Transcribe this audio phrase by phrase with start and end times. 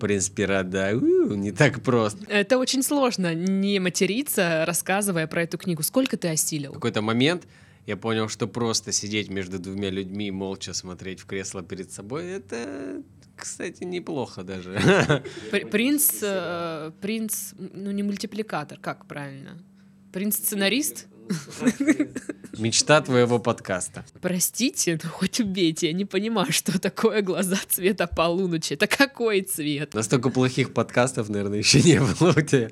[0.00, 2.24] Принц пират, да, у, не так просто.
[2.28, 5.82] Это очень сложно, не материться, рассказывая про эту книгу.
[5.82, 6.72] Сколько ты осилил?
[6.72, 7.46] В какой-то момент
[7.86, 12.26] я понял, что просто сидеть между двумя людьми и молча смотреть в кресло перед собой,
[12.26, 13.02] это,
[13.36, 15.22] кстати, неплохо даже.
[15.70, 19.62] Принц, э, принц, ну не мультипликатор, как правильно?
[20.12, 21.06] Принц-сценарист?
[22.58, 24.04] Мечта твоего подкаста.
[24.20, 28.74] Простите, но хоть убейте, я не понимаю, что такое глаза цвета полуночи.
[28.74, 29.94] Это какой цвет?
[29.94, 32.70] Настолько плохих подкастов, наверное, еще не было у тебя.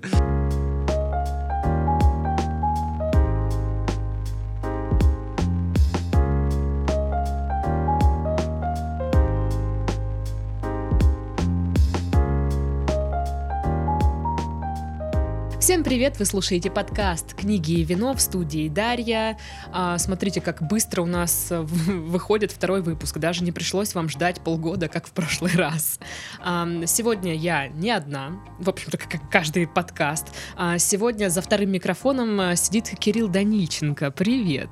[15.79, 16.19] Всем привет!
[16.19, 19.39] Вы слушаете подкаст «Книги и вино» в студии Дарья.
[19.73, 23.19] А, смотрите, как быстро у нас э, выходит второй выпуск.
[23.19, 26.01] Даже не пришлось вам ждать полгода, как в прошлый раз.
[26.41, 30.27] А, сегодня я не одна, в общем-то, как каждый подкаст.
[30.57, 34.11] А, сегодня за вторым микрофоном э, сидит Кирилл Данильченко.
[34.11, 34.71] Привет!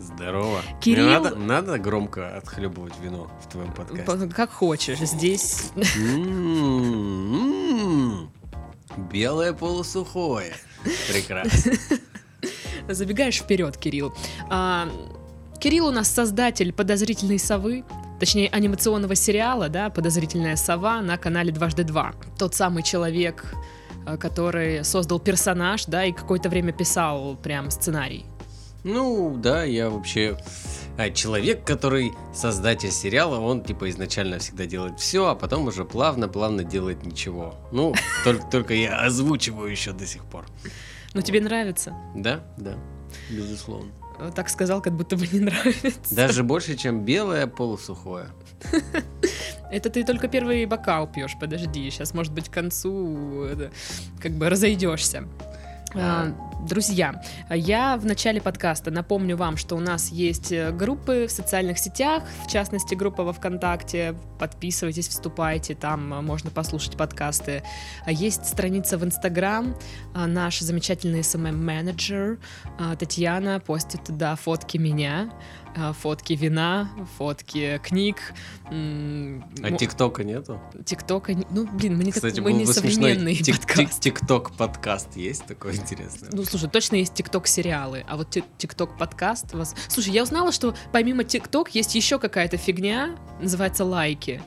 [0.00, 0.62] Здорово.
[0.80, 1.24] Кирилл...
[1.24, 4.28] надо, надо громко отхлебывать вино в твоем подкасте?
[4.28, 4.98] Как хочешь.
[5.00, 5.72] Здесь...
[8.96, 10.54] Белое полусухое.
[11.08, 11.72] Прекрасно.
[12.88, 14.14] Забегаешь вперед, Кирилл.
[14.48, 14.88] А,
[15.60, 17.84] Кирилл у нас создатель подозрительной совы,
[18.18, 22.12] точнее анимационного сериала, да, подозрительная сова на канале Дважды Два.
[22.38, 23.54] Тот самый человек,
[24.06, 28.24] э, который создал персонаж, да, и какое-то время писал прям сценарий.
[28.84, 30.36] Ну, да, я вообще
[31.00, 36.62] а человек, который создатель сериала, он типа изначально всегда делает все, а потом уже плавно-плавно
[36.62, 37.54] делает ничего.
[37.72, 40.44] Ну, только, только я озвучиваю еще до сих пор.
[41.14, 41.94] Ну, тебе нравится?
[42.14, 42.74] Да, да,
[43.30, 43.90] безусловно.
[44.34, 46.14] Так сказал, как будто бы не нравится.
[46.14, 48.26] Даже больше, чем белое полусухое.
[49.70, 53.48] Это ты только первый бокал пьешь, подожди, сейчас, может быть, к концу
[54.20, 55.24] как бы разойдешься.
[55.94, 56.32] А,
[56.68, 61.78] друзья, я в начале подкаста напомню вам, что у нас есть э, группы в социальных
[61.78, 64.14] сетях, в частности, группа во ВКонтакте.
[64.38, 67.62] Подписывайтесь, вступайте, там э, можно послушать подкасты.
[68.04, 69.74] А есть страница в Инстаграм,
[70.14, 72.38] а, наш замечательный SMM-менеджер
[72.98, 75.30] Татьяна постит туда фотки меня.
[75.76, 78.16] А, фотки вина, фотки книг.
[78.66, 80.60] А ТикТока нету?
[80.84, 84.00] ТикТока, ну, блин, мы не, Кстати, так, мы не современный тик подкаст.
[84.00, 86.28] ТикТок подкаст есть такой интересный?
[86.32, 89.76] Ну, слушай, точно есть ТикТок сериалы, а вот ТикТок подкаст вас...
[89.88, 94.42] Слушай, я узнала, что помимо ТикТок есть еще какая-то фигня, называется лайки.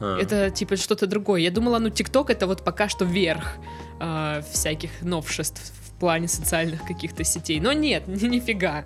[0.00, 0.18] А.
[0.18, 1.40] Это типа что-то другое.
[1.40, 3.56] Я думала, ну ТикТок это вот пока что верх
[3.98, 7.60] э, всяких новшеств плане социальных каких-то сетей.
[7.60, 8.84] Но нет, нифига.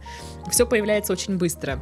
[0.51, 1.81] Все появляется очень быстро.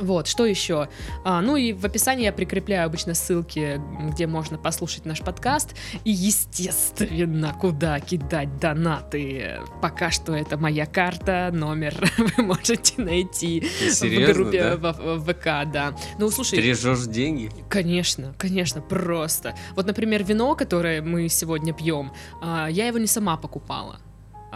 [0.00, 0.88] Вот, что еще?
[1.24, 5.74] А, ну и в описании я прикрепляю обычно ссылки, где можно послушать наш подкаст.
[6.04, 9.60] И, естественно, куда кидать донаты.
[9.80, 11.94] Пока что это моя карта, номер
[12.36, 14.92] вы можете найти Серьезно, в группе да?
[14.92, 15.96] в, в ВК, да.
[16.18, 16.58] Ну, слушай...
[16.58, 17.50] Стрижешь деньги?
[17.68, 19.54] Конечно, конечно, просто.
[19.74, 22.12] Вот, например, вино, которое мы сегодня пьем,
[22.42, 24.00] а, я его не сама покупала.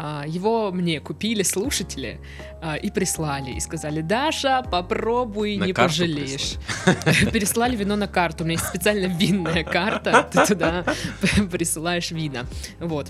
[0.03, 2.21] А, его мне купили слушатели
[2.63, 3.51] а, и прислали.
[3.51, 6.55] И сказали, Даша, попробуй, на не пожалеешь.
[7.33, 8.45] Переслали вино на карту.
[8.45, 10.27] У меня есть специально винная карта.
[10.33, 10.85] Ты туда
[11.53, 12.47] присылаешь вина.
[12.79, 13.09] Вот.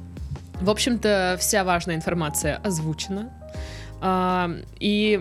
[0.60, 3.32] В общем-то, вся важная информация озвучена.
[4.00, 5.20] А, и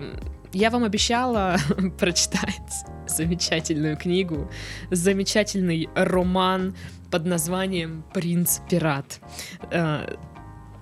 [0.52, 1.56] я вам обещала
[2.00, 4.50] прочитать замечательную книгу,
[4.90, 6.74] замечательный роман
[7.12, 9.20] под названием «Принц-пират»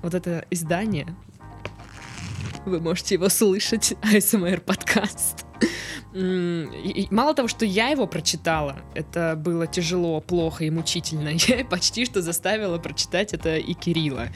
[0.03, 1.15] вот это издание,
[2.65, 5.48] вы можете его слышать, ASMR подкаст.
[6.13, 11.29] Мало того, что я его прочитала, это было тяжело, плохо и мучительно.
[11.49, 14.29] Я почти что заставила прочитать это и Кирилла.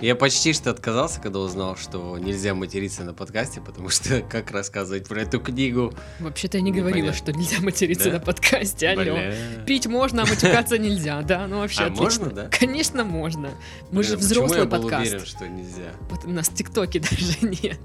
[0.00, 5.08] Я почти что отказался, когда узнал, что нельзя материться на подкасте, потому что как рассказывать
[5.08, 5.92] про эту книгу?
[6.20, 8.90] Вообще-то я не говорила, что нельзя материться на подкасте.
[8.90, 9.18] Алло.
[9.66, 11.46] Пить можно, а матюкаться нельзя, да?
[11.46, 12.48] Ну вообще а можно, да?
[12.50, 13.50] Конечно, можно.
[13.90, 14.92] Мы же взрослый подкаст.
[14.92, 15.92] Я уверен, что нельзя.
[16.24, 17.80] У нас ТикТоке даже нет.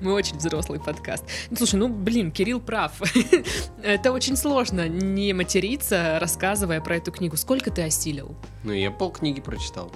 [0.00, 1.24] Мы очень взрослый подкаст.
[1.64, 2.92] Слушай, ну блин, Кирилл прав.
[3.82, 7.38] Это очень сложно не материться, рассказывая про эту книгу.
[7.38, 8.36] Сколько ты осилил?
[8.64, 9.90] Ну, я полкниги прочитал.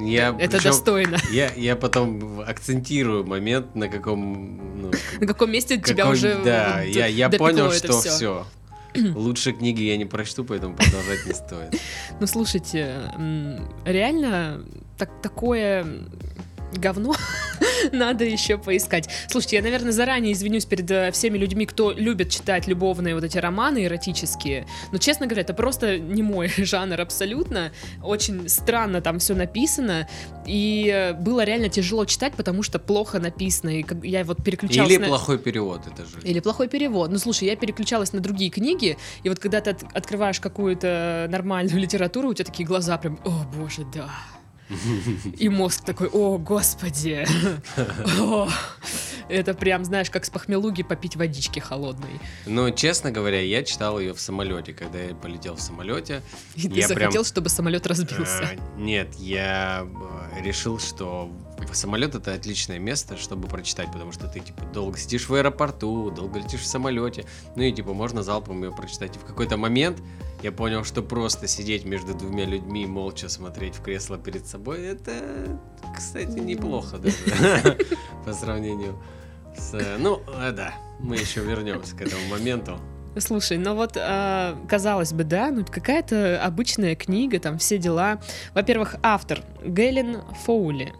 [0.00, 1.18] Я, это причем, достойно.
[1.30, 4.80] Я, я потом акцентирую момент, на каком...
[4.82, 4.90] Ну,
[5.20, 8.10] на каком месте какой, тебя уже Да, я, я понял, что все.
[8.10, 8.46] все.
[9.14, 11.80] Лучше книги я не прочту, поэтому продолжать не стоит.
[12.18, 13.02] Ну, слушайте,
[13.84, 14.64] реально
[14.98, 15.86] так, такое
[16.78, 17.14] говно
[17.92, 19.08] Надо еще поискать.
[19.28, 23.38] Слушайте, я, наверное, заранее извинюсь перед э, всеми людьми, кто любит читать любовные вот эти
[23.38, 24.66] романы эротические.
[24.92, 27.72] Но, честно говоря, это просто не мой жанр абсолютно.
[28.02, 30.08] Очень странно там все написано.
[30.46, 33.80] И э, было реально тяжело читать, потому что плохо написано.
[33.80, 35.08] И я вот переключалась Или на...
[35.08, 36.20] плохой перевод, это же.
[36.22, 37.10] Или плохой перевод.
[37.10, 41.78] Ну, слушай, я переключалась на другие книги, и вот когда ты от- открываешь какую-то нормальную
[41.80, 44.08] литературу, у тебя такие глаза прям, о, боже, да.
[45.38, 47.26] И мозг такой, о, господи.
[48.20, 48.48] О,
[49.28, 52.20] Это прям, знаешь, как с похмелуги попить водички холодной.
[52.46, 56.22] Но, честно говоря, я читал ее в самолете, когда я полетел в самолете.
[56.54, 58.50] И ты Я прям- захотел, чтобы самолет разбился.
[58.52, 59.86] А, Нет, я
[60.34, 61.30] э, решил, что
[61.72, 66.38] самолет это отличное место, чтобы прочитать, потому что ты типа долго сидишь в аэропорту, долго
[66.38, 67.24] летишь в самолете,
[67.56, 69.16] ну и типа можно залпом ее прочитать.
[69.16, 70.00] И в какой-то момент
[70.42, 74.82] я понял, что просто сидеть между двумя людьми и молча смотреть в кресло перед собой,
[74.86, 75.12] это,
[75.96, 77.78] кстати, неплохо даже
[78.24, 79.02] по сравнению
[79.56, 79.74] с...
[79.74, 82.78] э, Ну, э, да, мы еще вернемся к этому моменту.
[83.16, 88.20] Слушай, ну вот, а, казалось бы, да, ну какая-то обычная книга, там все дела.
[88.54, 90.92] Во-первых, автор Гелен Фоули.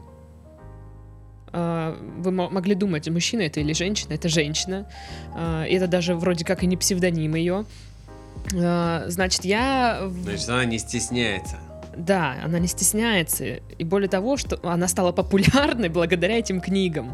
[1.56, 4.15] А, Вы мо- могли думать, мужчина это или женщина?
[4.15, 4.87] Это женщина.
[5.35, 7.65] А, и Это даже вроде как и не псевдоним ее.
[8.56, 10.11] А, Значит, я...
[10.25, 11.56] Значит, она не стесняется.
[11.97, 13.45] Да, она не стесняется.
[13.45, 17.12] И более того, что она стала популярной благодаря этим книгам.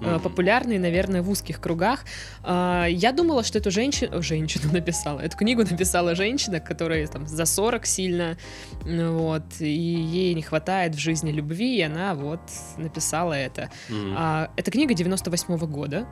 [0.00, 0.20] Мгм.
[0.20, 2.04] Популярной, наверное, в узких кругах.
[2.42, 7.44] А, Я думала, что эту женщину, женщину написала, эту книгу написала женщина, которая там за
[7.44, 8.36] 40 сильно,
[8.84, 12.40] ну вот, и ей не хватает в жизни любви, и она вот
[12.76, 13.70] написала это.
[13.88, 14.14] Мгм.
[14.16, 16.06] А, это книга 98 года.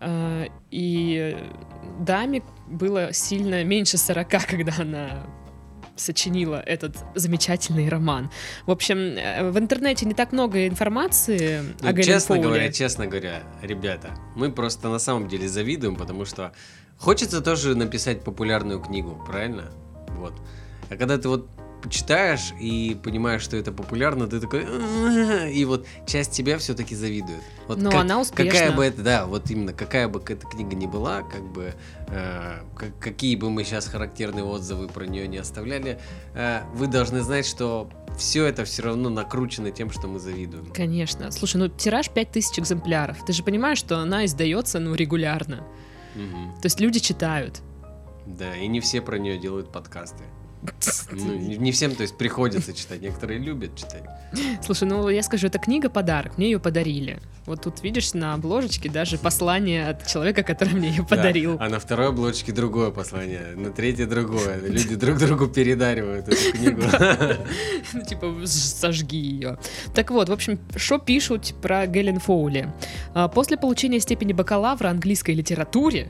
[0.00, 1.36] А, и
[2.00, 5.24] даме было сильно меньше 40, когда она
[5.96, 8.30] сочинила этот замечательный роман.
[8.66, 12.48] В общем, э, в интернете не так много информации Ну, о Гелен честно Фоуле.
[12.48, 16.52] говоря, честно говоря, ребята, мы просто на самом деле завидуем, потому что
[16.98, 19.70] хочется тоже написать популярную книгу, правильно?
[20.18, 20.34] Вот.
[20.90, 21.48] А когда ты вот
[21.90, 24.64] читаешь и понимаешь, что это популярно, ты такой...
[25.52, 27.40] И вот часть тебя все-таки завидует.
[27.68, 28.50] Вот Но как- она успешна.
[28.50, 31.74] Какая бы это, да, вот именно, какая бы эта книга ни была, как бы,
[32.08, 35.98] э, как- какие бы мы сейчас характерные отзывы про нее не оставляли,
[36.34, 37.88] э, вы должны знать, что
[38.18, 40.72] все это все равно накручено тем, что мы завидуем.
[40.72, 41.30] Конечно.
[41.30, 43.24] Слушай, ну тираж 5000 экземпляров.
[43.24, 45.64] Ты же понимаешь, что она издается, ну, регулярно.
[46.14, 46.52] Мгм.
[46.60, 47.60] То есть люди читают.
[48.26, 50.24] Да, и не все про нее делают подкасты.
[51.12, 53.00] Ну, не, всем, то есть, приходится читать.
[53.00, 54.02] Некоторые любят читать.
[54.62, 57.20] Слушай, ну я скажу, это книга подарок, мне ее подарили.
[57.46, 61.58] Вот тут видишь на обложечке даже послание от человека, который мне ее подарил.
[61.58, 64.60] Да, а на второй обложке другое послание, на третьей другое.
[64.60, 66.82] Люди друг другу передаривают эту книгу.
[67.92, 69.58] Ну, типа, сожги ее.
[69.94, 72.72] Так вот, в общем, что пишут про Гелен Фоули?
[73.14, 76.08] А, После получения степени бакалавра английской литературе,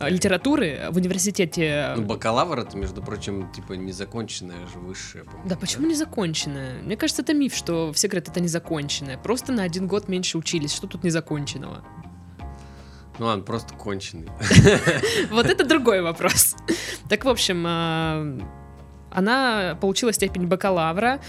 [0.00, 1.94] литературы в университете...
[1.96, 5.48] Ну, бакалавр это, между прочим, типа незаконченное же высшее, по-моему.
[5.48, 6.82] Да почему незаконченная?
[6.82, 9.16] Мне кажется, это миф, что все говорят, это незаконченное.
[9.18, 10.74] Просто на один год меньше учились.
[10.74, 11.82] Что тут незаконченного?
[13.18, 14.28] Ну ладно, просто конченый.
[15.30, 16.54] Вот это другой вопрос.
[17.08, 18.38] Так, в общем, а,
[19.16, 21.20] она получила степень бакалавра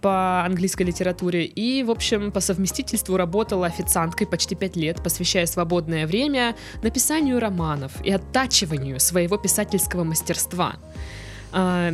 [0.00, 6.06] по английской литературе и, в общем, по совместительству работала официанткой почти пять лет, посвящая свободное
[6.06, 10.74] время написанию романов и оттачиванию своего писательского мастерства.
[11.52, 11.92] А,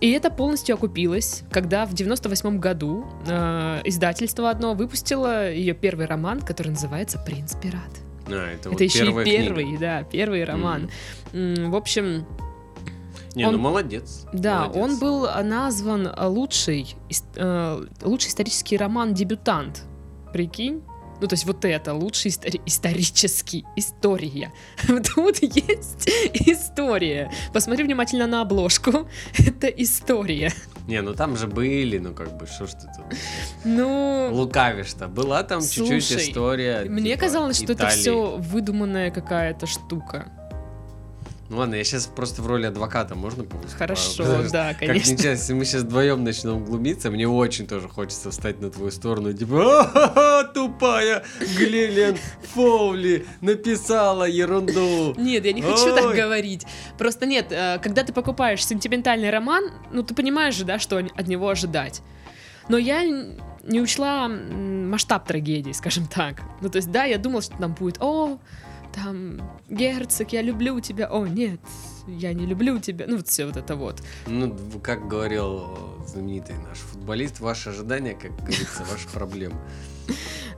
[0.00, 6.40] И это полностью окупилось, когда в 98 году э, издательство одно выпустило ее первый роман,
[6.40, 7.82] который называется «Принц Пират».
[8.28, 9.42] А, это, Это вот еще и первая книга.
[9.44, 10.88] первый, да, первый роман.
[11.32, 12.24] М, В общем,
[13.34, 14.24] Не, Он- ну молодец.
[14.32, 14.82] да, молодец.
[14.82, 16.96] он был назван лучший,
[17.36, 19.84] э, лучший исторический роман дебютант.
[20.32, 20.82] Прикинь?
[21.20, 24.52] Ну, то есть вот это, лучший истори- исторический, история.
[25.14, 27.30] Тут есть история.
[27.52, 29.08] Посмотри внимательно на обложку.
[29.38, 30.52] Это история.
[30.86, 33.18] Не, ну там же были, ну как бы, что ж ты тут
[33.64, 35.08] Ну, лукавишь-то.
[35.08, 36.84] Была там чуть-чуть история.
[36.88, 38.00] мне типа, казалось, что это Италии.
[38.00, 40.32] все выдуманная какая-то штука.
[41.48, 43.78] Ну ладно, я сейчас просто в роли адвоката, можно повыступать?
[43.78, 45.12] Хорошо, Потому что да, Как конечно.
[45.12, 49.32] нечаянно, если мы сейчас вдвоем начнем глумиться, мне очень тоже хочется встать на твою сторону,
[49.32, 51.24] типа, «А-ха-ха, тупая
[51.56, 52.18] Глилен
[52.54, 55.14] Фоули написала ерунду.
[55.16, 56.66] Нет, я не хочу так говорить.
[56.98, 61.28] Просто нет, э, когда ты покупаешь сентиментальный роман, ну ты понимаешь же, да, что от
[61.28, 62.02] него ожидать.
[62.68, 66.42] Но я не учла масштаб трагедии, скажем так.
[66.60, 68.38] Ну, то есть, да, я думала, что там будет, о,
[69.02, 71.60] там, герцог, я люблю тебя, о, нет,
[72.06, 74.02] я не люблю тебя, ну, вот все вот это вот.
[74.26, 75.66] Ну, как говорил
[76.06, 79.56] знаменитый наш футболист, ваши ожидания, как говорится, ваши проблемы.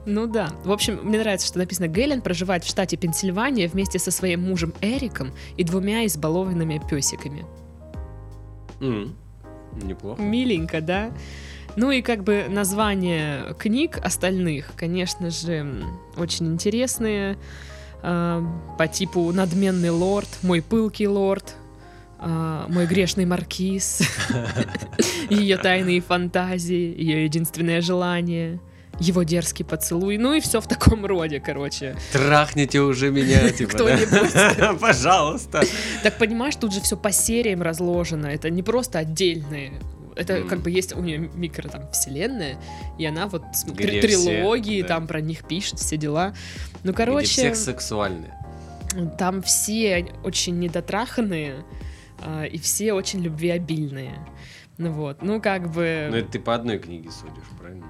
[0.05, 0.49] Ну да.
[0.63, 4.73] В общем, мне нравится, что написано, Гелен проживает в штате Пенсильвания вместе со своим мужем
[4.81, 7.45] Эриком и двумя избалованными песиками.
[8.79, 9.15] М,
[9.83, 10.21] Неплохо.
[10.21, 11.11] Миленько, да?
[11.75, 15.83] Ну и как бы названия книг остальных, конечно же,
[16.17, 17.37] очень интересные.
[18.03, 18.43] А,
[18.77, 21.55] По типу «Надменный лорд», «Мой пылкий лорд»,
[22.17, 24.01] а, «Мой грешный маркиз»,
[25.29, 28.59] ее тайные фантазии, ее единственное желание,
[28.99, 31.95] его дерзкий поцелуй, ну и все в таком роде, короче.
[32.11, 33.73] Трахните уже меня, типа?
[33.73, 34.79] Кто-нибудь.
[34.79, 35.63] Пожалуйста.
[36.03, 39.73] Так понимаешь, тут же все по сериям разложено, это не просто отдельные.
[40.15, 40.47] Это Мгм.
[40.49, 42.57] как бы есть у нее микро там вселенная,
[42.97, 44.87] и она вот Где все, трилогии, да.
[44.89, 46.33] там про них пишет, все дела.
[46.83, 48.33] Ну, Где короче, всех сексуальные.
[49.17, 51.63] там все очень недотраханные,
[52.19, 54.19] а, и все очень любвеобильные.
[54.77, 56.07] Ну вот, ну как бы...
[56.11, 57.85] Ну, это ты по одной книге судишь, правильно?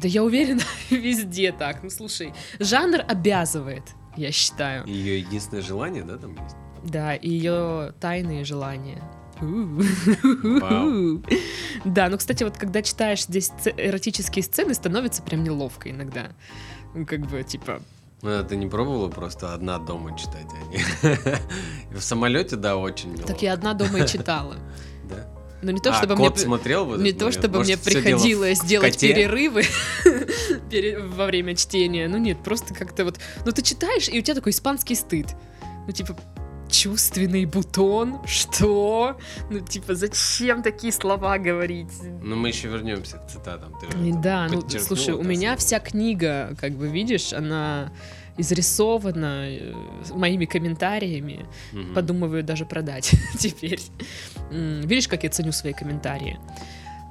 [0.00, 1.82] Да я уверена, везде так.
[1.82, 3.82] Ну слушай, жанр обязывает,
[4.16, 4.86] я считаю.
[4.86, 6.56] Ее единственное желание, да, там есть?
[6.84, 9.00] Да, и ее тайные желания.
[11.84, 16.28] Да, ну, кстати, вот когда читаешь здесь эротические сцены, становится прям неловко иногда.
[16.94, 17.80] Ну, как бы, типа,
[18.22, 20.78] Ну, а ты не пробовала просто одна дома читать, а не...
[21.96, 23.28] В самолете, да, очень неловко.
[23.32, 24.56] так я одна дома и читала.
[25.08, 25.28] Да?
[25.62, 26.28] Но не то, А, чтобы мне...
[26.28, 27.38] кот смотрел в этот Не то, момент?
[27.38, 29.08] чтобы Может, мне приходилось делать коте?
[29.08, 29.64] перерывы
[30.70, 32.06] пере- во время чтения.
[32.08, 33.18] Ну нет, просто как-то вот...
[33.44, 35.28] Ну ты читаешь, и у тебя такой испанский стыд.
[35.86, 36.16] Ну типа,
[36.68, 38.18] чувственный бутон?
[38.26, 39.16] Что?
[39.50, 41.92] Ну типа, зачем такие слова говорить?
[42.22, 43.74] Ну, мы еще вернемся к цитатам.
[43.80, 45.56] Ты же Да, ну слушай, у меня сама.
[45.58, 47.92] вся книга, как бы видишь, она
[48.36, 49.72] изрисована э,
[50.14, 51.46] моими комментариями.
[51.72, 51.94] Мгм.
[51.94, 53.80] Подумываю даже продать теперь.
[54.50, 56.38] Видишь, как я ценю свои комментарии?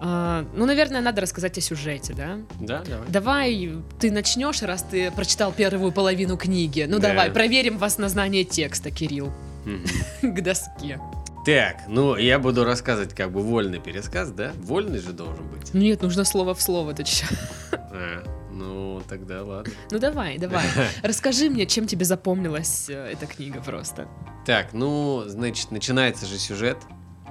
[0.05, 2.39] А, ну, наверное, надо рассказать о сюжете, да?
[2.59, 3.07] Да, давай.
[3.07, 6.85] Давай ты начнешь, раз ты прочитал первую половину книги.
[6.89, 7.09] Ну Да.
[7.09, 9.31] давай, проверим вас на знание текста, Кирилл,
[10.21, 10.99] к доске.
[11.45, 14.51] Так, ну, я буду рассказывать как бы вольный пересказ, да?
[14.57, 15.73] Вольный же должен быть.
[15.73, 17.25] Нет, нужно слово в слово, ты чё?
[17.71, 19.71] А, ну, тогда ладно.
[19.89, 20.65] Ну давай, давай.
[21.01, 24.07] Расскажи мне, чем тебе запомнилась э, эта книга просто.
[24.45, 26.77] Так, ну, значит, начинается же сюжет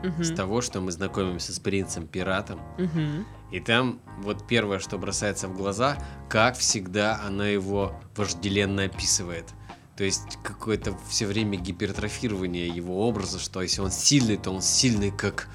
[0.02, 0.24] Мгм.
[0.24, 2.60] с того, что мы знакомимся с принцем-пиратом.
[2.78, 3.26] Мгм.
[3.50, 9.46] И там вот первое, что бросается в глаза, как всегда она его вожделенно описывает.
[9.96, 15.10] То есть какое-то все время гипертрофирование его образа, что если он сильный, то он сильный
[15.10, 15.48] как...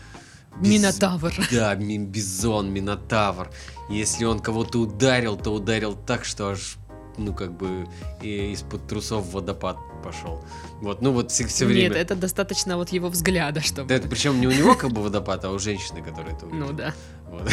[0.62, 1.34] без- Минотавр.
[1.52, 3.50] Да, ми- бизон, минотавр.
[3.90, 6.78] Если он кого-то ударил, то ударил так, что аж,
[7.18, 7.88] ну, как бы,
[8.22, 10.44] из-под трусов водопад пошел.
[10.82, 11.90] Вот, ну вот все, время.
[11.90, 13.90] Нет, это достаточно вот его взгляда, чтобы...
[13.90, 16.68] Да, это причем не у него как бы водопад, а у женщины, которая это увидела.
[16.68, 16.94] Ну да.
[17.30, 17.52] Вот.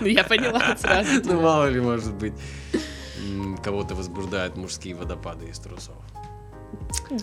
[0.00, 1.22] Ну, Я поняла сразу.
[1.24, 2.32] Ну, мало ли, может быть,
[3.62, 5.94] кого-то возбуждают мужские водопады из трусов.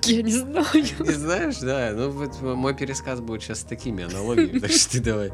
[0.03, 0.65] Я не знаю.
[0.73, 4.99] Не знаешь, да, ну вот мой пересказ будет сейчас с такими аналогиями, так что ты
[4.99, 5.31] давай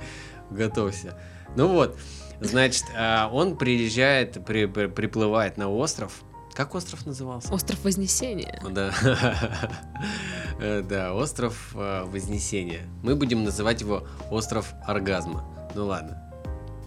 [0.49, 1.17] готовься.
[1.55, 1.97] Ну вот,
[2.39, 6.23] значит, а, он приезжает, при- при- приплывает на остров.
[6.53, 7.51] Как остров назывался?
[7.53, 8.61] Остров Вознесения.
[8.69, 8.93] Да.
[10.59, 12.81] Э, Да, остров э, Вознесения.
[13.01, 15.43] Мы будем называть его остров оргазма.
[15.73, 16.19] Ну ладно.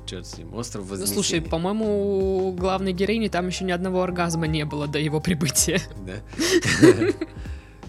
[0.06, 0.54] Черт с ним.
[0.54, 1.14] Остров Ну, Вознесения.
[1.14, 5.80] слушай, по-моему, у главной героини там еще ни одного оргазма не было до его прибытия.
[6.06, 6.14] Да.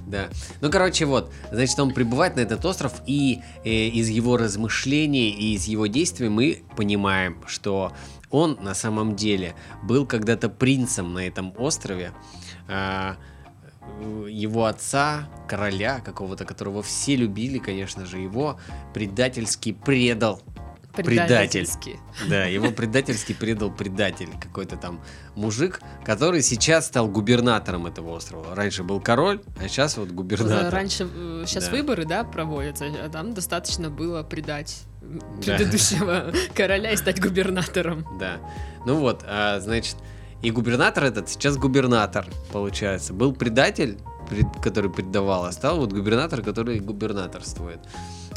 [0.08, 0.30] Да.
[0.62, 1.32] Ну, короче, вот.
[1.52, 6.30] Значит, он прибывает на этот остров, и э, из его размышлений и из его действий
[6.30, 7.92] мы понимаем, что
[8.32, 12.14] он на самом деле был когда-то принцем на этом острове.
[12.70, 13.16] Э,
[14.30, 18.60] его отца, короля какого-то, которого все любили, конечно же, его
[18.94, 20.42] предательски предал
[21.04, 21.28] Предатель.
[21.66, 22.00] Предательски.
[22.30, 25.00] да, его предательски предал предатель, какой-то там
[25.36, 28.56] мужик, который сейчас стал губернатором этого острова.
[28.56, 30.74] Раньше был король, а сейчас вот губернатор.
[30.74, 31.08] Раньше,
[31.46, 31.72] сейчас Да.
[31.72, 35.56] выборы, да, проводятся, а там достаточно было предать м, Да.
[35.56, 38.06] предыдущего короля и стать губернатором.
[38.20, 38.38] Да.
[38.86, 39.96] Ну вот, а, значит,
[40.42, 43.14] и губернатор этот сейчас губернатор, получается.
[43.14, 43.98] Был предатель,
[44.30, 47.80] пред- который предавал, а стал вот губернатор, который губернаторствует.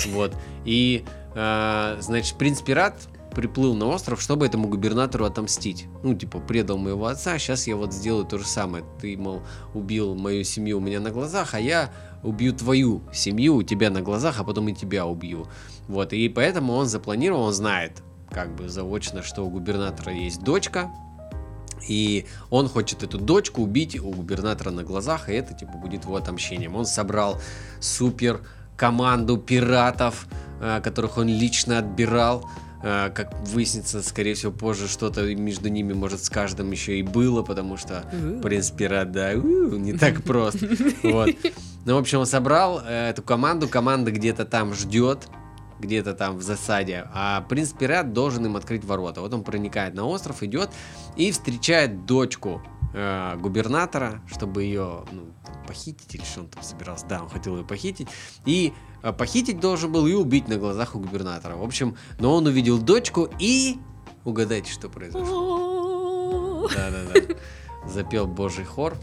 [0.08, 0.34] Вот.
[0.64, 5.86] И, а, значит, принц-пират приплыл на остров, чтобы этому губернатору отомстить.
[6.02, 8.84] Ну, типа, предал моего отца, сейчас я вот сделаю то же самое.
[9.00, 9.42] Ты, мол,
[9.74, 11.90] убил мою семью у меня на глазах, а я
[12.22, 15.46] убью твою семью у тебя на глазах, а потом и тебя убью.
[15.88, 20.90] Вот, и поэтому он запланировал, он знает, как бы заочно, что у губернатора есть дочка,
[21.88, 26.16] и он хочет эту дочку убить у губернатора на глазах, и это типа будет его
[26.16, 26.76] отомщением.
[26.76, 27.40] Он собрал
[27.80, 28.42] супер
[28.80, 30.26] команду пиратов,
[30.58, 32.48] э, которых он лично отбирал,
[32.82, 37.42] э, как выяснится, скорее всего, позже что-то между ними, может, с каждым еще и было,
[37.42, 38.40] потому что У.
[38.40, 40.66] принц пират, да, не так просто.
[41.02, 41.28] Вот.
[41.84, 45.28] Ну, в общем, он собрал э, эту команду, команда где-то там ждет,
[45.78, 49.20] где-то там в засаде, а принц пират должен им открыть ворота.
[49.20, 50.70] Вот он проникает на остров, идет
[51.16, 55.26] и встречает дочку э, губернатора, чтобы ее ну,
[55.66, 57.06] похитить или что он там собирался.
[57.06, 58.08] Да, он хотел ее похитить.
[58.44, 61.56] И э, похитить должен был и убить на глазах у губернатора.
[61.56, 63.78] В общем, но он увидел дочку и...
[64.24, 66.68] Угадайте, что произошло.
[66.68, 67.34] Да-да-да.
[67.88, 68.96] Запел божий хор.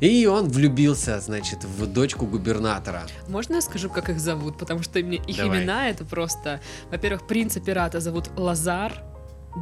[0.00, 3.04] И он влюбился, значит, в дочку губернатора.
[3.28, 4.58] Можно я скажу, как их зовут?
[4.58, 5.60] Потому что мне их Давай.
[5.60, 6.60] имена это просто...
[6.90, 8.92] Во-первых, принца пирата зовут Лазар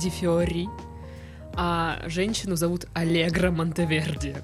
[0.00, 0.68] Ди Фиори,
[1.56, 4.36] а женщину зовут Аллегра Монтеверди.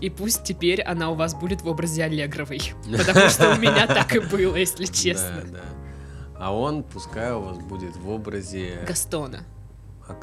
[0.00, 2.60] И пусть теперь она у вас будет в образе Аллегровой.
[2.96, 5.42] Потому что у меня так и было, если честно.
[5.44, 5.64] Да, да.
[6.38, 8.78] А он, пускай у вас будет в образе...
[8.86, 9.40] Гастона.
[10.06, 10.16] А,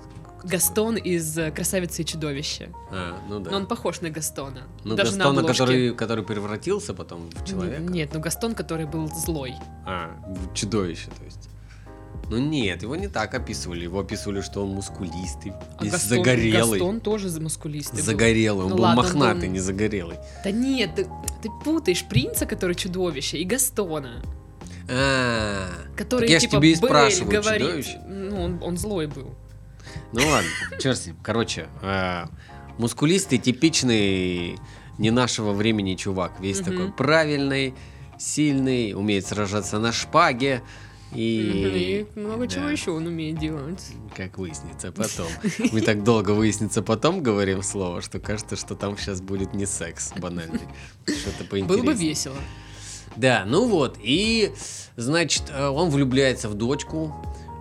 [0.45, 2.69] Гастон из э, «Красавицы и чудовища».
[2.91, 3.51] А, ну да.
[3.51, 4.63] Но он похож на Гастона.
[4.85, 5.63] Ну, Даже на Гастона, обложке.
[5.63, 7.81] который, который превратился потом в человека.
[7.81, 9.55] Нет, ну Гастон, который был злой.
[9.85, 10.15] А,
[10.53, 11.49] чудовище, то есть.
[12.29, 13.84] Ну нет, его не так описывали.
[13.84, 16.79] Его описывали, что он мускулистый, А весь Гастон, загорелый.
[16.79, 18.05] Гастон тоже мускулистый был.
[18.05, 20.17] Загорелый, он Ну был ладно, мохнатый, он- не загорелый.
[20.44, 21.08] Да нет, ты,
[21.44, 24.24] ты путаешь принца, который чудовище, и Гастона,
[24.89, 27.62] А, который Так я типа тебе и спрашиваю, говорит.
[27.67, 28.00] чудовище.
[28.08, 29.36] Ну, он, он злой был.
[30.12, 30.50] ну ладно,
[30.82, 31.17] черт с ним.
[31.24, 32.29] Короче, а,
[32.77, 34.58] мускулистый, типичный
[34.98, 36.34] не нашего времени чувак.
[36.39, 36.65] Весь Мгм.
[36.72, 37.74] такой правильный,
[38.17, 40.62] сильный, умеет сражаться на шпаге.
[41.15, 42.72] И, И много чего да.
[42.72, 43.84] еще он умеет делать.
[44.15, 45.27] Как выяснится потом.
[45.72, 50.13] Мы так долго выяснится потом говорим слово, что кажется, что там сейчас будет не секс
[50.17, 50.62] банальный.
[51.05, 51.84] Что-то поинтереснее.
[51.84, 52.38] Было бы весело.
[53.15, 54.51] Да, ну вот, и,
[54.98, 57.15] значит, э, он влюбляется в дочку,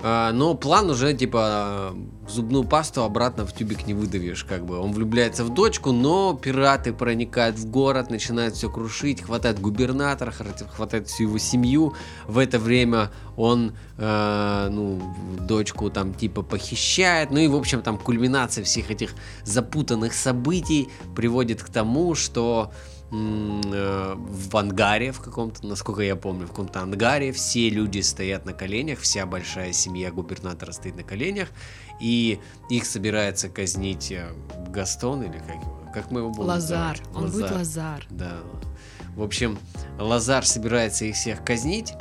[0.04, 1.94] но план уже, типа,
[2.28, 4.78] зубную пасту обратно в тюбик не выдавишь, как бы.
[4.78, 11.08] Он влюбляется в дочку, но пираты проникают в город, начинают все крушить, хватает губернатора, хватает-
[11.08, 11.94] всю его семью.
[12.26, 15.00] В это время он, э, ну,
[15.40, 17.30] дочку там, типа, похищает.
[17.30, 22.72] Ну и, в общем, там кульминация всех этих запутанных событий приводит к тому, что
[23.10, 29.00] в ангаре в каком-то, насколько я помню, в каком-то ангаре все люди стоят на коленях,
[29.00, 31.48] вся большая семья губернатора стоит на коленях,
[32.00, 32.40] и
[32.70, 34.32] их собирается казнить э,
[34.68, 36.98] Гастон или как его, как мы его будем Лазар.
[36.98, 37.16] называть?
[37.16, 38.06] Он будет Лазар.
[38.10, 38.38] Да.
[39.14, 39.58] В общем,
[39.98, 41.92] Лазар собирается их всех казнить,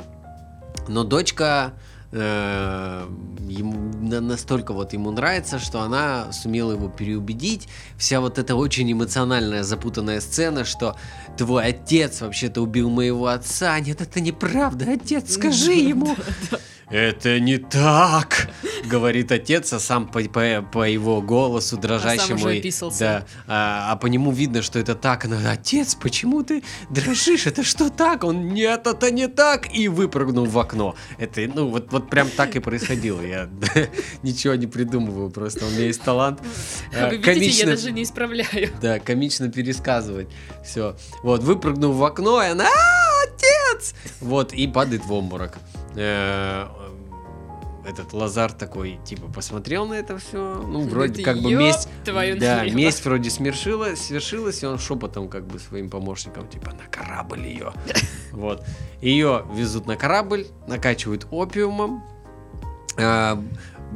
[0.88, 1.74] но дочка
[2.14, 3.06] э,
[3.48, 7.68] ему на- настолько вот ему нравится, что она сумела его переубедить.
[7.98, 10.96] Вся вот эта очень эмоциональная запутанная сцена, что
[11.36, 13.78] твой отец вообще-то убил моего отца.
[13.80, 16.16] Нет, это неправда, отец, скажи ему.
[16.94, 18.48] Это не так,
[18.84, 22.36] говорит отец, а сам по, по- по его голосу дрожащему.
[22.36, 22.98] уже и- описался.
[23.00, 25.24] Да, а, а по нему видно, что это так.
[25.24, 27.48] Она, отец, почему ты дрожишь?
[27.48, 28.22] Это что так?
[28.22, 29.74] Он, нет, это не так.
[29.74, 30.94] И выпрыгнул в окно.
[31.18, 33.20] Это, ну, вот, вот прям так и происходило.
[33.22, 33.48] Я
[34.22, 36.40] ничего не придумываю, просто у меня есть талант.
[36.92, 38.70] э, Вы видите, я комично- даже не исправляю.
[38.80, 40.28] да, комично пересказывать.
[40.64, 40.94] Все.
[41.24, 43.96] Вот, выпрыгнул в окно, и она, «А, отец!
[44.20, 45.58] Вот, и падает в обморок.
[47.86, 50.62] Этот Лазар такой, типа, посмотрел на это все.
[50.66, 51.88] Ну, вроде как бы «Ёб месть.
[52.04, 52.76] твою Да, налево».
[52.76, 57.72] месть вроде свершилась, свершилась, и он шепотом, как бы, своим помощникам, типа, на корабль ее.
[58.32, 58.64] Вот.
[59.00, 62.02] Ее везут на корабль, накачивают опиумом.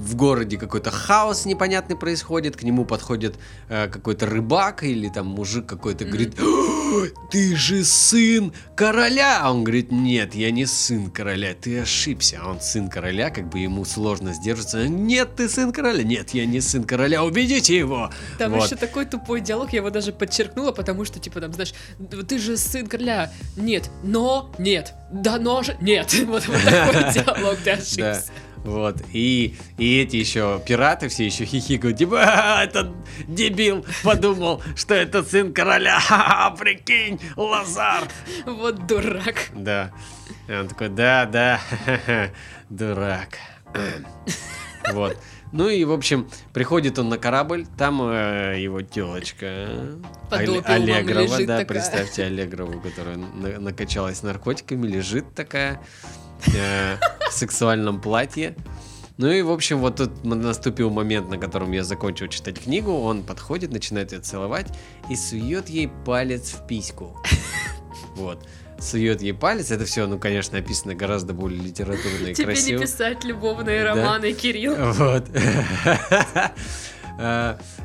[0.01, 3.35] В городе какой-то хаос непонятный происходит, к нему подходит
[3.69, 9.65] э, какой-то рыбак или там мужик какой-то говорит, «О, ты же сын короля, а он
[9.65, 13.85] говорит, нет, я не сын короля, ты ошибся, а он сын короля, как бы ему
[13.85, 18.67] сложно сдержаться, нет, ты сын короля, нет, я не сын короля, убедите его, Там Вот.
[18.67, 22.39] еще такой тупой диалог, я его даже подчеркнула, потому что, типа, там, знаешь, «Д- ты
[22.39, 23.33] же сын короля.
[23.57, 24.95] Нет, но нет.
[25.11, 26.15] Да, но же нет.
[26.27, 28.25] Вот, вот такой диалог, ты ошибся.
[28.65, 29.03] Вот.
[29.13, 31.97] И, и эти еще пираты все еще хихикают.
[31.99, 32.91] Типа, «А, этот
[33.27, 35.99] дебил подумал, что это сын короля.
[36.01, 38.05] Ха-ха, прикинь, Лазар.
[38.45, 39.51] Вот дурак.
[39.55, 39.93] Да.
[40.49, 41.61] И он такой, да, да,
[42.69, 43.39] дурак.
[44.93, 45.19] Вот.
[45.53, 49.69] Ну и, в общем, приходит он на корабль, там э, его телочка
[50.31, 51.65] опиумом Аллегрова, да, такая.
[51.65, 55.81] представьте Аллегрову, которая на- накачалась наркотиками, лежит такая
[56.47, 56.99] в
[57.33, 58.55] сексуальном платье.
[59.17, 62.93] Ну и, в общем, вот тут наступил момент, на котором я закончил читать книгу.
[62.93, 64.69] Он подходит, начинает ее целовать
[65.11, 67.17] и сует ей палец в письку.
[68.15, 68.47] Вот.
[68.81, 69.73] сует ей палец.
[69.73, 72.79] Это все, ну, конечно, написано гораздо более литературно и Тебе красиво.
[72.79, 73.95] не писать любовные Да.
[73.95, 74.75] романы, Кирилл.
[74.77, 75.27] Вот.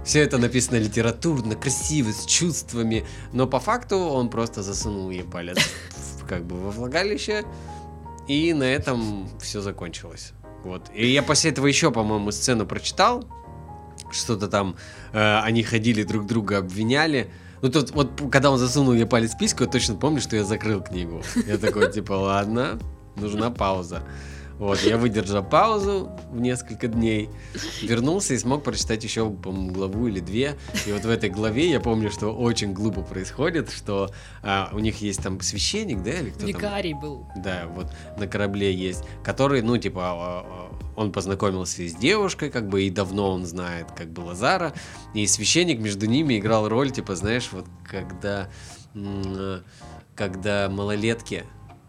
[0.05, 5.57] Все это написано литературно, красиво, с чувствами, но по факту он просто засунул ей палец
[6.27, 7.43] как бы во влагалище,
[8.27, 10.33] и на этом все закончилось.
[10.63, 10.89] Вот.
[10.93, 13.25] И я после этого еще, по-моему, сцену прочитал,
[14.11, 14.75] что-то там
[15.11, 17.29] э, они ходили друг друга обвиняли.
[17.61, 20.43] Ну тут вот когда он засунул ей палец в письку, я точно помню, что я
[20.43, 21.23] закрыл книгу.
[21.47, 22.79] Я такой типа, ладно,
[23.15, 24.03] нужна пауза.
[24.63, 27.29] Вот, я выдержал паузу в несколько дней,
[27.81, 30.55] вернулся и смог прочитать еще, по-моему, главу или две.
[30.85, 35.01] И вот в этой главе я помню, что очень глупо происходит, что а, у них
[35.01, 36.47] есть там священник, да, или кто там?
[36.47, 37.27] Викарий был.
[37.35, 42.69] Да, вот на корабле есть, который, ну, типа, а, а, он познакомился с девушкой, как
[42.69, 44.71] бы, и давно он знает, как бы, Лазара,
[45.13, 48.47] и священник между ними играл роль, типа, знаешь, вот когда,
[50.15, 51.43] когда малолетки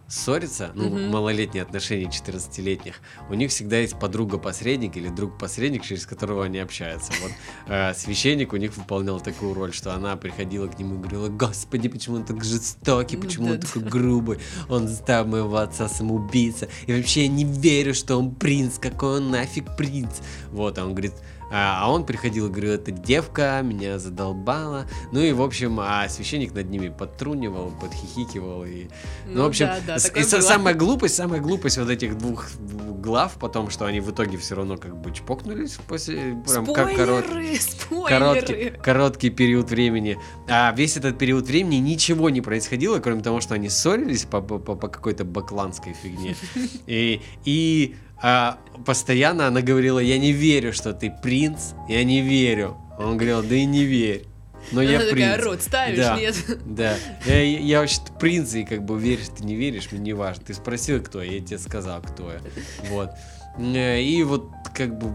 [0.08, 1.10] ссорятся, ну, Мгм.
[1.10, 7.12] малолетние отношения 14-летних, у них всегда есть подруга-посредник или друг-посредник, через которого они общаются.
[7.22, 7.32] Вот
[7.68, 11.88] э, священник у них выполнял такую роль, что она приходила к нему и говорила, господи,
[11.88, 14.38] почему он так жестокий, почему он такой грубый,
[14.68, 19.30] он заставил моего отца самоубийца, и вообще я не верю, что он принц, какой он
[19.30, 20.16] нафиг принц.
[20.50, 21.14] Вот, а он говорит,
[21.56, 24.86] а а он приходил и говорил, эта девка меня задолбала.
[25.12, 28.64] Ну и, в общем, а священник над ними подтрунивал, подхихикивал.
[28.64, 28.88] И...
[29.26, 30.40] Ну, в общем, да, да, и было.
[30.40, 34.78] самая глупость, самая глупость вот этих двух глав, потом, что они в итоге все равно
[34.78, 38.08] как бы чпокнулись после, прям как корот, Спойлеры, спойлеры.
[38.08, 40.18] короткий, короткий период времени.
[40.48, 44.88] А весь этот период времени ничего не происходило, кроме того, что они ссорились по- по
[44.88, 46.34] какой-то бакланской фигне.
[46.86, 52.76] И, и а, постоянно она говорила, я не верю, что ты принц, я не верю.
[52.98, 54.24] Он говорил, да и не верь.
[54.72, 55.44] Но я Она такая, принц.
[55.46, 56.16] рот ставишь, Да.
[56.18, 56.34] нет?
[56.64, 56.96] Да,
[57.26, 60.42] я, я вообще-то принц, и как бы веришь ты, не веришь, мне не важно.
[60.46, 62.40] Ты спросил, кто я, я тебе сказал, кто я.
[62.88, 63.10] Вот.
[63.58, 65.12] Э, И вот как бы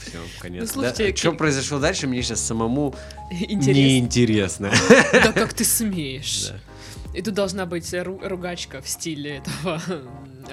[0.00, 0.60] все, конец.
[0.62, 2.94] Ну, слушайте, что Ки- произошло дальше, мне сейчас самому
[3.32, 3.72] Интересно.
[3.80, 4.70] неинтересно.
[5.12, 6.50] Да как ты смеешь?
[6.50, 7.18] Да.
[7.18, 9.82] И тут должна быть ру- ругачка в стиле этого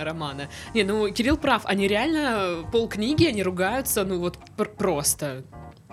[0.04, 0.50] романа.
[0.74, 5.44] Не, ну Кирилл прав, они реально полкниги, они ругаются, ну вот пр- просто.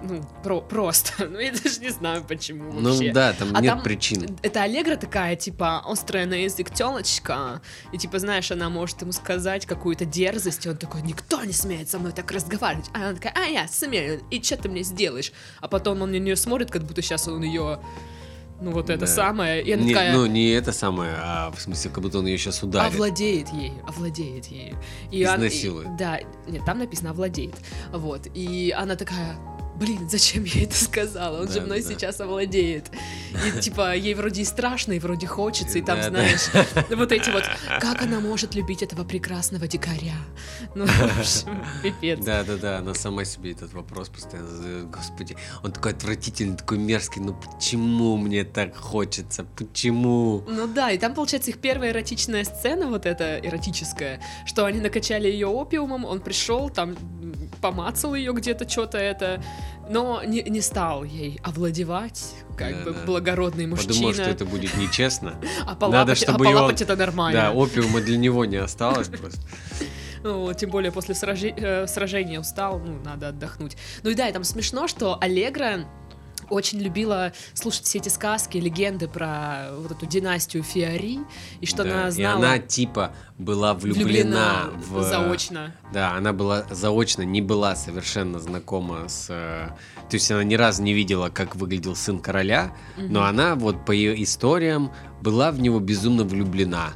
[0.05, 1.27] Ну, про просто.
[1.31, 3.13] Ну, я даже не знаю, почему Ну вообще.
[3.13, 4.37] да, там А нет там причин.
[4.43, 7.63] Это Аллегра такая, типа, острая на язык телочка.
[7.93, 11.89] И, типа, знаешь, она может ему сказать какую-то дерзость, и он такой, никто не смеет
[11.89, 12.87] со мной так разговаривать.
[12.95, 15.33] А она такая, а я смею, и что ты мне сделаешь?
[15.61, 17.79] А потом он на нее смотрит, как будто сейчас он ее,
[18.63, 19.07] ну, вот это Да.
[19.07, 19.63] самое.
[19.63, 22.39] И она Не- такая, ну, не это самое, а в смысле, как будто он ее
[22.39, 22.95] сейчас ударит.
[22.95, 24.77] овладеет ею, овладеет ею.
[25.11, 25.97] И он- и- Изнасилует.
[25.97, 27.55] да, нет, там написано овладеет.
[27.93, 28.27] Вот.
[28.35, 29.37] И она такая,
[29.77, 31.41] блин, зачем я это сказала?
[31.43, 31.89] Он же Да, мной да.
[31.89, 32.91] сейчас овладеет.
[33.47, 36.11] И типа ей вроде и страшно, и вроде хочется, и там, Да, да.
[36.11, 37.45] знаешь, вот эти вот,
[37.81, 40.15] как она может любить этого прекрасного дикаря?
[40.75, 42.21] Ну, в общем, пипец.
[42.25, 44.91] Да, да, да, она сама себе этот вопрос постоянно задает.
[44.91, 49.45] Господи, он такой отвратительный, такой мерзкий, ну почему мне так хочется?
[49.57, 50.43] Почему?
[50.49, 55.29] Ну да, и там, получается, их первая эротичная сцена, вот эта эротическая, что они накачали
[55.29, 56.97] ее опиумом, он пришел, там
[57.61, 59.43] помацал ее где-то, что-то это,
[59.89, 63.05] но не, не стал ей овладевать, как Да, бы да.
[63.07, 63.93] благородный мужчина.
[63.95, 65.35] Подумал, что это будет нечестно.
[65.67, 67.41] А полапать, чтобы а его- это нормально.
[67.41, 69.41] Да, опиума для него не осталось просто.
[70.25, 73.77] Ну, тем более после сражи- э, сражения устал, ну, надо отдохнуть.
[74.05, 75.81] Ну и да, и там смешно, что Аллегра
[76.53, 81.21] очень любила слушать все эти сказки, легенды про вот эту династию Фиари,
[81.61, 82.37] и что Да, она И знала...
[82.37, 85.03] она типа была влюблена, в...
[85.03, 85.75] заочно.
[85.93, 89.27] Да, она была заочно, не была совершенно знакома с...
[89.31, 89.69] э,
[90.09, 93.29] То есть она ни разу не видела, как выглядел сын короля, но Мгм.
[93.29, 96.91] она вот по ее историям была в него безумно влюблена.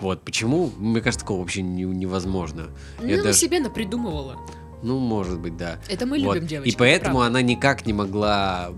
[0.00, 0.70] Вот, почему?
[0.76, 2.68] Мне кажется, такого вообще не- невозможно.
[3.00, 4.36] Ну, Я она даже- себе напридумывала.
[4.84, 5.78] Ну, может быть, да.
[5.88, 6.34] Это мы Вот.
[6.34, 6.74] любим девочек.
[6.74, 8.70] И поэтому она никак не могла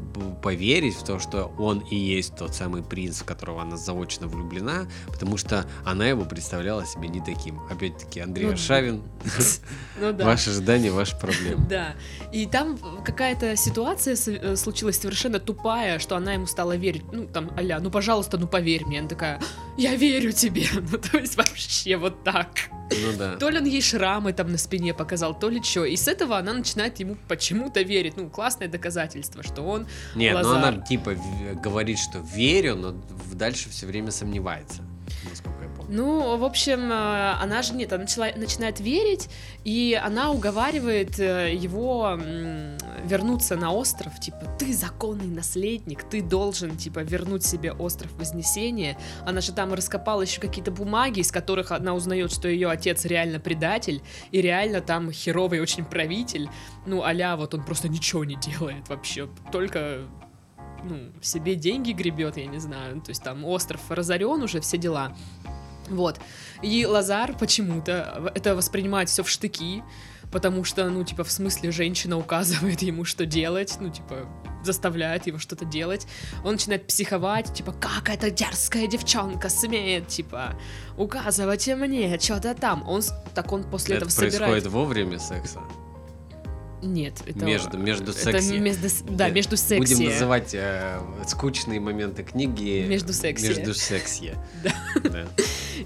[0.42, 4.86] поверить в то, что он и есть тот самый принц, в которого она заочно влюблена,
[5.06, 7.60] потому что она его представляла себе не таким.
[7.68, 8.56] Опять-таки, Андрей Ну,
[10.00, 10.24] Ну да.
[10.24, 11.66] ваши ожидания, ваши проблемы.
[11.68, 11.94] Да.
[12.32, 17.02] И там какая-то ситуация э, случилась совершенно тупая, что она ему стала верить.
[17.12, 19.00] Ну, там, аля, ну, пожалуйста, ну, поверь мне.
[19.00, 19.40] Она такая,
[19.76, 20.64] я верю тебе.
[20.88, 22.48] Ну, то есть вообще вот так.
[22.90, 23.36] Ну да.
[23.36, 25.84] То ли он ей шрамы там на спине показал, то ли что.
[25.84, 28.16] И с этого она начинает ему почему-то верить.
[28.16, 29.86] Ну, классное доказательство, что он...
[30.14, 30.74] Нет, ну Лазар.
[30.74, 31.16] она типа
[31.62, 32.94] говорит, что верю, но
[33.32, 34.82] дальше все время сомневается,
[35.28, 35.55] насколько.
[35.88, 39.28] Ну, в общем, э, она же нет, она начала, начинает верить,
[39.64, 42.18] и она уговаривает э, его
[43.04, 48.98] вернуться на остров, типа, ты законный наследник, ты должен, типа, вернуть себе остров Вознесения.
[49.24, 53.38] Она же там раскопала еще какие-то бумаги, из которых она узнает, что ее отец реально
[53.38, 56.48] предатель, и реально там херовый очень правитель.
[56.84, 60.00] Ну, аля, вот он просто ничего не делает вообще, только
[60.84, 63.00] ну, себе деньги гребет, я не знаю.
[63.00, 65.14] То есть там остров разорен уже, все дела.
[65.88, 66.20] Вот.
[66.62, 69.82] И Лазар почему-то это воспринимает все в штыки,
[70.30, 74.28] потому что, ну, типа, в смысле, женщина указывает ему, что делать, ну, типа,
[74.64, 76.06] заставляет его что-то делать.
[76.44, 80.58] Он начинает психовать, типа, как эта дерзкая девчонка смеет, типа,
[80.96, 82.86] указывать мне что-то там.
[82.88, 83.02] Он,
[83.34, 84.66] так он после Это этого происходит собирает...
[84.66, 85.60] во время секса.
[86.82, 87.44] Нет, это...
[87.44, 88.58] Между- между это секси.
[88.58, 89.94] между с- да, Э, между секси.
[89.94, 93.46] Будем называть э, скучные моменты книги Между секси.
[93.46, 94.34] Между секси.
[94.62, 94.72] Да.
[95.10, 95.24] Да.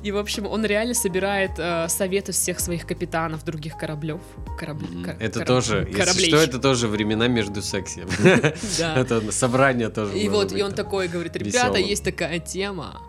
[0.03, 4.21] И, в общем, он реально собирает э, советы всех своих капитанов других кораблев.
[4.59, 5.05] Кораб- Мгм.
[5.05, 8.05] ка- Это кораб- тоже, если что, это тоже времена между секси.
[8.81, 10.19] Это собрание тоже.
[10.19, 13.01] И вот, и он такой говорит, ребята, есть такая тема.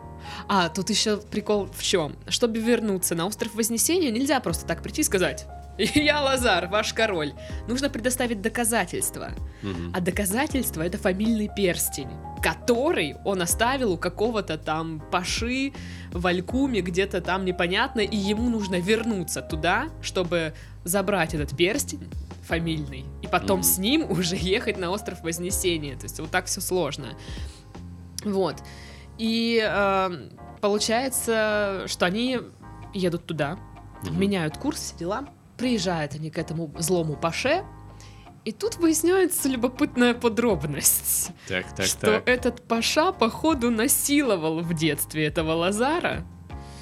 [0.47, 2.15] А, тут еще прикол в чем?
[2.27, 5.45] Чтобы вернуться на остров Вознесения, нельзя просто так прийти и сказать,
[5.77, 7.33] я Лазар, ваш король.
[7.67, 9.31] Нужно предоставить доказательства.
[9.61, 9.91] Мгм.
[9.93, 12.09] А доказательство это фамильный перстень,
[12.41, 15.73] который он оставил у какого-то там паши
[16.11, 20.53] в Алькуме, где-то там непонятно, и ему нужно вернуться туда, чтобы
[20.83, 22.09] забрать этот перстень
[22.43, 23.63] фамильный, и потом Мгм.
[23.63, 25.95] с ним уже ехать на остров Вознесения.
[25.95, 27.09] То есть вот так все сложно.
[28.25, 28.55] Вот.
[29.17, 30.29] И э,
[30.59, 32.39] получается, что они
[32.93, 33.57] едут туда,
[34.03, 34.19] Мгм.
[34.19, 35.25] меняют курс, все дела.
[35.61, 37.63] Приезжают они к этому злому паше,
[38.45, 42.27] и тут выясняется любопытная подробность, Так, так, что так.
[42.27, 46.25] этот паша, походу, насиловал в детстве этого Лазара,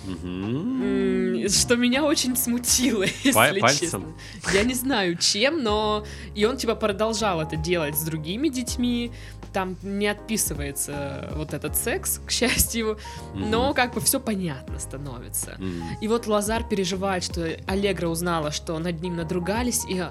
[0.08, 3.62] М, что меня очень смутило, если Па- честно.
[3.62, 4.16] пальцем?
[4.54, 6.06] Я не знаю, чем, но...
[6.36, 9.12] И он, типа, продолжал это делать с другими детьми,
[9.54, 13.00] там не отписывается вот этот секс, к счастью,
[13.34, 13.74] но Мгм.
[13.74, 15.56] как бы все понятно становится.
[15.58, 15.84] Мгм.
[16.02, 20.04] И вот Лазар переживает, что Аллегра узнала, что над ним надругались, и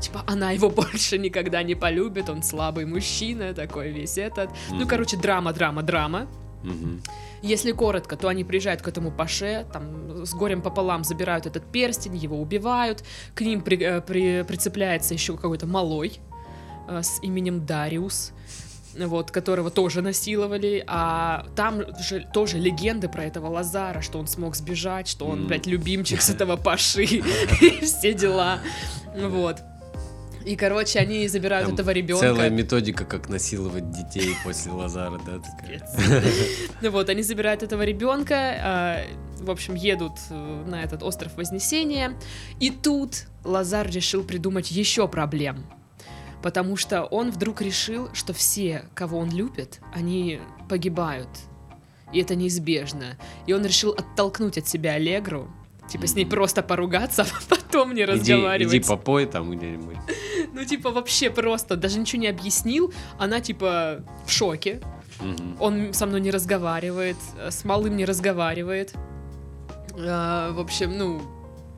[0.00, 4.50] типа она его больше никогда не полюбит, он слабый мужчина, такой весь этот.
[4.68, 4.88] Ну, Мгм.
[4.88, 6.26] короче, драма, драма, драма.
[6.66, 7.00] Мгм.
[7.42, 12.16] Если коротко, то они приезжают к этому паше, там с горем пополам забирают этот перстень,
[12.16, 16.18] его убивают, к ним при- э, при- прицепляется еще какой-то малой
[16.88, 18.32] э, с именем Дариус,
[18.98, 24.56] вот, которого тоже насиловали, а там же тоже легенды про этого Лазара, что он смог
[24.56, 25.46] сбежать, что он, М.
[25.48, 27.02] блядь, любимчик с этого паши,
[27.60, 28.60] и все дела,
[29.16, 29.56] вот.
[30.46, 32.24] И, короче, они забирают Там этого ребенка.
[32.24, 35.42] Целая методика, как насиловать детей после Лазара, да?
[36.80, 39.04] Ну вот, они забирают этого ребенка,
[39.40, 42.14] в общем, едут э, на этот остров Вознесения,
[42.60, 45.66] и тут Лазар решил придумать еще проблем.
[46.42, 51.28] Потому что он вдруг решил, что все, кого он любит, они погибают.
[52.12, 53.18] И это неизбежно.
[53.46, 55.50] И он решил оттолкнуть от себя Аллегру,
[55.88, 58.74] типа с ней просто поругаться, а потом не Иди, разговаривать.
[58.74, 59.96] иди попой там где-нибудь.
[60.52, 62.92] Ну, типа, вообще просто, даже ничего не объяснил.
[63.18, 64.80] Она, типа, в шоке.
[65.20, 65.56] Мгм.
[65.60, 68.94] Он со мной не разговаривает, э, с малым не разговаривает.
[69.98, 71.22] А, в общем, ну,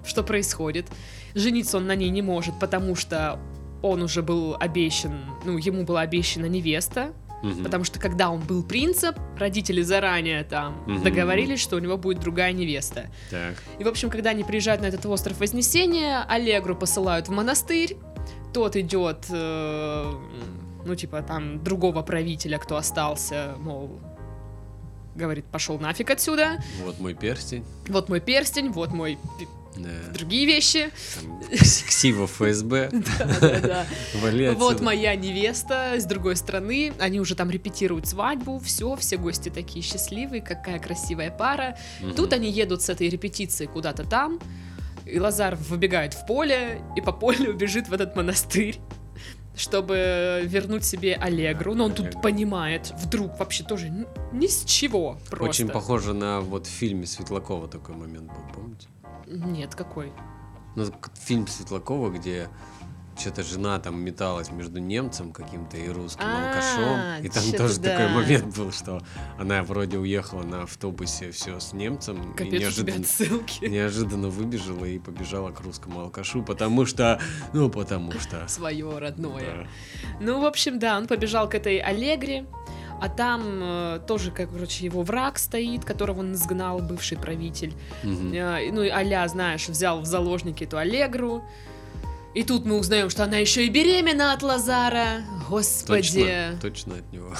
[0.04, 0.86] что происходит?
[1.34, 3.38] Жениться он на ней не может, потому что
[3.82, 7.62] он уже был обещан, ну, ему была обещана невеста, Мгм.
[7.62, 11.02] потому что когда он был принцем, родители заранее там Мгм.
[11.04, 13.06] договорились, что у него будет другая невеста.
[13.30, 13.54] Так.
[13.78, 17.96] И, в общем, когда они приезжают на этот остров Вознесения, Аллегру посылают в монастырь,
[18.52, 20.12] тот идет, э,
[20.84, 24.00] ну, типа, там, другого правителя, кто остался, мол,
[25.14, 27.64] говорит, пошел нафиг отсюда, Вот мой перстень.
[27.88, 29.18] вот мой перстень, вот мой
[29.76, 29.90] Да.
[30.12, 32.90] другие вещи, Там, кс- Ксива ФСБ.
[33.18, 33.86] Да-да-да.
[34.20, 39.50] Вали вот моя невеста с другой стороны, они уже там репетируют свадьбу, все, все гости
[39.50, 41.76] такие счастливые, какая красивая пара.
[42.16, 44.40] Тут они едут с этой репетиции куда-то там,
[45.06, 48.78] и Лазар выбегает в поле, и по полю бежит в этот монастырь,
[49.56, 51.74] чтобы вернуть себе Аллегру.
[51.74, 52.20] Но он тут Аллегру.
[52.20, 53.90] понимает, вдруг вообще тоже
[54.32, 55.48] ни с чего просто.
[55.48, 58.88] Очень похоже на вот в фильме Светлакова такой момент был, помните?
[59.26, 60.12] Нет, какой?
[60.76, 62.48] Ну, фильм Светлакова, где
[63.18, 67.24] что-то жена там металась между немцем каким-то и русским А, алкашом.
[67.24, 69.02] И там тоже такой момент был, что
[69.38, 72.34] она вроде уехала на автобусе все с немцем.
[72.38, 73.04] и неожиданно,
[73.60, 77.20] неожиданно выбежала и побежала к русскому алкашу, потому что...
[77.52, 78.46] Ну, потому что...
[78.46, 79.68] Свое родное.
[80.20, 82.46] Ну, в общем, да, он побежал к этой Аллегре.
[83.00, 87.74] А там э, тоже, как, короче, его враг стоит, которого он изгнал, бывший правитель.
[88.02, 88.32] Мгм.
[88.32, 91.44] Э, ну, и а знаешь, взял в заложники эту Аллегру.
[92.34, 95.22] И тут мы узнаем, что она еще и беременна от Лазара.
[95.48, 96.24] Господи.
[96.24, 97.34] Точно, точно от него.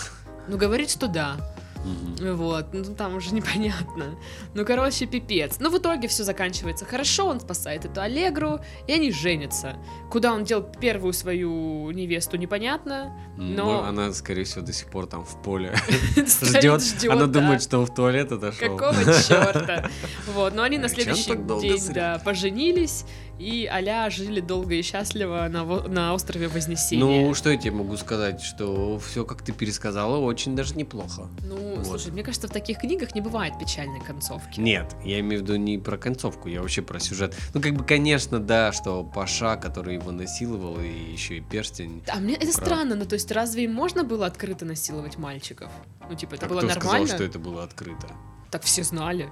[0.48, 1.36] Ну, говорит, что да.
[1.84, 2.36] Мгм.
[2.36, 4.16] Вот, ну там уже непонятно.
[4.54, 5.56] Ну, короче, пипец.
[5.60, 9.76] Ну, в итоге все заканчивается хорошо, он спасает эту Аллегру, и они женятся.
[10.10, 13.16] Куда он дел первую свою невесту, непонятно.
[13.36, 15.74] Но- Ну, Она, скорее всего, до сих пор там в поле
[16.16, 16.82] ждет.
[17.10, 18.76] Она думает, что он в туалет отошел.
[18.76, 19.88] Какого черта?
[20.34, 23.04] Вот, но они на А следующий день да, поженились,
[23.38, 27.04] и аля жили долго и счастливо на, на острове Вознесения.
[27.04, 31.28] Ну, что я тебе могу сказать, что все, как ты пересказала, очень даже неплохо.
[31.42, 31.86] Ну, вот.
[31.86, 34.60] слушай, мне кажется, в таких книгах не бывает печальной концовки.
[34.60, 37.34] Нет, я имею в виду не про концовку, я вообще про сюжет.
[37.54, 42.02] Ну, как бы, конечно, да, что Паша, который его насиловал, и еще и перстень.
[42.08, 42.54] А мне это Прав.
[42.54, 45.70] странно, ну то есть разве им можно было открыто насиловать мальчиков?
[46.08, 47.06] Ну типа это Так было кто нормально?
[47.06, 48.08] сказал, что это было открыто?
[48.50, 49.28] Так все знали.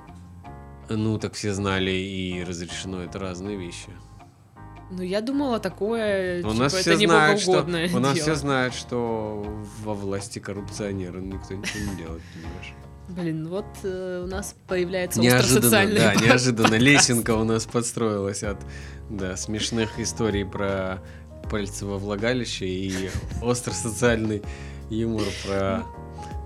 [0.89, 3.91] Ну, так все знали, и разрешено это разные вещи.
[4.91, 8.35] Ну я думала такое, У типа, нас это все не знают, что у нас все
[8.37, 9.45] знают, что
[9.83, 12.75] во власти коррупционеры, никто ничего не делает, понимаешь?
[13.09, 18.59] Блин, вот э, у нас появляется Неожиданно, да, под- неожиданно лесенка у нас подстроилась от
[19.11, 21.03] да, смешных историй про
[21.51, 23.11] пальцы во влагалище и
[23.43, 24.43] остросоциальный
[24.91, 25.85] юмор про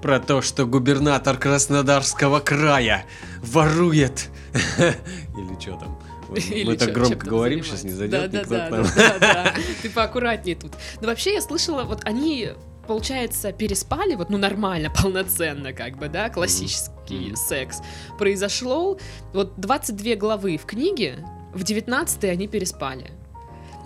[0.02, 3.04] про то, что губернатор Краснодарского края
[3.42, 4.28] ворует
[4.78, 5.98] или что там.
[6.34, 8.86] Или Мы так громко говорим, сейчас не зайдет да, никто да, к да, нам.
[8.94, 9.54] да, да.
[9.82, 10.72] Ты поаккуратнее тут.
[11.00, 12.50] Но вообще я слышала, вот они
[12.86, 17.36] получается, переспали, вот, ну, нормально, полноценно, как бы, да, классический Мгм.
[17.36, 17.78] секс.
[18.18, 18.98] Произошло,
[19.32, 23.12] вот, 22 главы в книге, в 19 они переспали.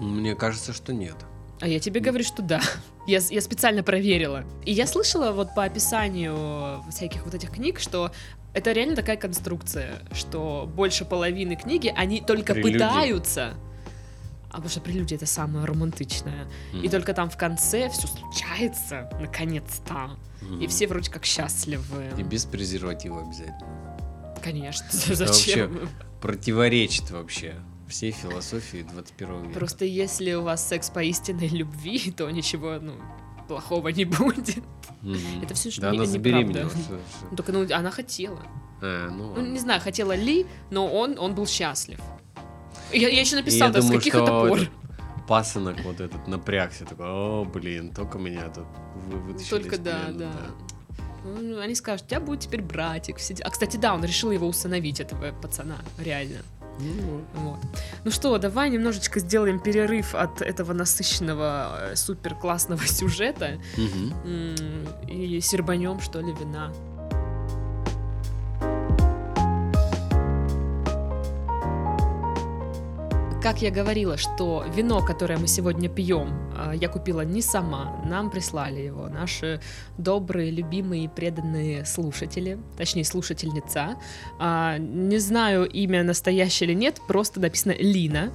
[0.01, 1.17] Мне кажется, что нет.
[1.61, 2.63] А я тебе говорю, что да.
[3.07, 4.45] Я, я специально проверила.
[4.65, 8.11] И я слышала вот по описанию всяких вот этих книг, что
[8.55, 12.89] это реально такая конструкция, что больше половины книги они только Прелюдия.
[12.89, 13.55] пытаются.
[14.51, 16.47] А потому что прелюдия это самое романтичное.
[16.73, 16.89] И Мгм.
[16.91, 20.11] только там в конце все случается, наконец-то.
[20.41, 20.61] Мгм.
[20.61, 21.83] И все вроде как счастливы.
[22.17, 23.99] И без презерватива обязательно.
[24.43, 24.87] Конечно.
[24.93, 25.89] Зачем?
[26.21, 27.57] Противоречит вообще
[27.89, 29.59] всей философии 21 века.
[29.59, 32.95] Просто если у вас секс по истинной любви, то ничего, ну,
[33.49, 34.57] плохого не будет.
[35.03, 35.43] Мгм.
[35.43, 36.71] Это всё ж Да не- она забеременела.
[37.31, 38.41] Ну, Только, ну, она хотела.
[38.83, 42.01] А, ну Ну, не знаю, хотела ли, но он, он был счастлив.
[42.93, 44.61] Я, я еще я да, с каких это пор.
[45.27, 48.67] Пасынок вот этот напрягся, такой, о, блин, только меня тут
[49.09, 50.33] вы- вытащили Только да, плена, да.
[51.25, 53.17] Ну, Они скажут, у тебя будет теперь братик.
[53.17, 53.49] все дела».
[53.49, 56.41] А, кстати, да, он решил его усыновить, этого пацана, реально.
[56.79, 57.59] Ну, Вот.
[58.05, 63.59] Ну что, давай немножечко сделаем перерыв от этого насыщенного, э, супер классного сюжета
[64.25, 64.55] м,
[65.09, 66.73] и сербанем, что ли, вина.
[73.45, 78.31] Как я говорила, что вино, которое мы сегодня пьем, а, я купила не сама, нам
[78.31, 79.61] прислали его наши
[79.99, 83.97] добрые, любимые, преданные слушатели, точнее слушательница.
[84.39, 88.33] А, Не знаю имя настоящее или нет, просто написано Лина.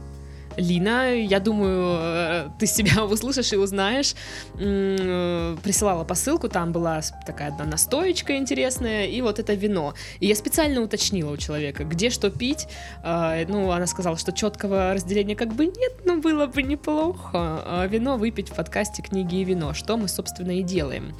[0.59, 4.15] Лина, я думаю, э, ты себя услышишь и узнаешь.
[4.59, 9.93] Э, Присылала посылку, там была такая одна настоечка интересная, и вот это вино.
[10.19, 12.67] И я специально уточнила у человека, где что пить.
[13.03, 17.87] А, Ну, она сказала, что четкого разделения как бы нет, но было бы неплохо а,
[17.87, 21.15] вино выпить в подкасте «Книги и вино», что мы, собственно, и делаем.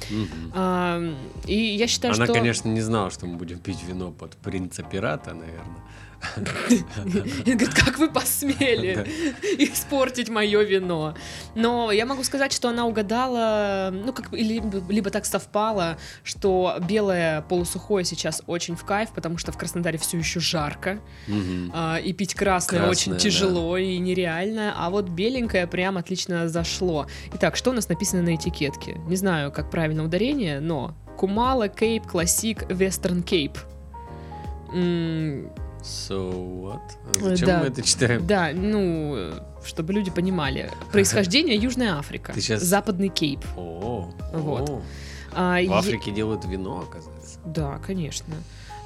[0.54, 1.02] А,
[1.46, 2.34] И я считаю, Она, что...
[2.34, 5.82] конечно, не знала, что мы будем пить вино под принца пирата, наверное.
[7.46, 9.06] И говорит, как вы посмели
[9.58, 11.14] испортить мое вино.
[11.54, 16.76] Но я могу сказать, что она угадала, ну, как бы, либо, либо так совпало, что
[16.86, 21.00] белое полусухое сейчас очень в кайф, потому что в Краснодаре все еще жарко,
[21.72, 23.18] а, и пить красное, Красное, очень да.
[23.18, 27.06] тяжело и нереально, а вот беленькое прям отлично зашло.
[27.34, 29.00] Итак, что у нас написано на этикетке?
[29.06, 33.58] Не знаю, как правильно ударение, но Кумала Кейп Классик Вестерн Кейп.
[35.82, 36.80] So what?
[37.16, 37.60] Э, Зачем да.
[37.60, 38.26] мы это читаем?
[38.26, 39.32] Да, ну, э,
[39.64, 40.70] чтобы люди понимали.
[40.92, 42.32] Происхождение Южная Африка.
[42.32, 43.40] Ты щас- Западный Кейп.
[43.56, 44.68] О, Вот.
[44.70, 44.82] о.
[45.32, 47.38] А, В е- Африке делают вино, оказывается.
[47.44, 48.34] Да, конечно.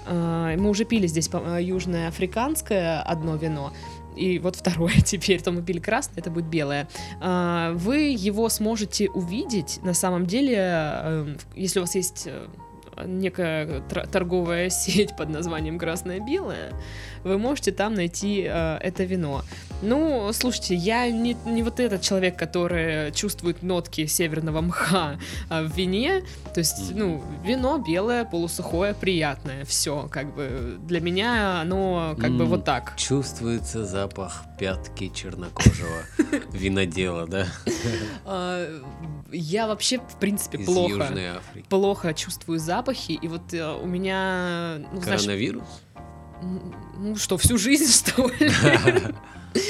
[0.06, 3.72] А, Мы уже пили здесь э, южное африканское одно вино.
[4.16, 6.86] И вот второе теперь, то мы пили красное, это будет белое.
[7.20, 12.28] А, Вы его сможете увидеть на самом деле, если у вас есть
[13.04, 13.80] некая
[14.10, 16.72] торговая сеть под названием Красное-Белое,
[17.24, 19.42] вы можете там найти э, это вино.
[19.82, 25.18] Ну, слушайте, я не, не вот этот человек, который чувствует нотки северного мха
[25.50, 26.22] а, в вине.
[26.54, 29.64] То есть, ну, вино белое, полусухое, приятное.
[29.64, 32.94] Все, как бы для меня оно как бы М, вот так.
[32.96, 36.04] Чувствуется запах пятки чернокожего
[36.52, 37.46] винодела, да?
[38.24, 38.66] А,
[39.32, 41.12] Я вообще, в принципе, плохо.
[41.68, 45.64] Плохо чувствую запахи, и вот э, у меня, ну, Коронавирус?
[46.42, 48.50] Ну что, всю жизнь, что ли?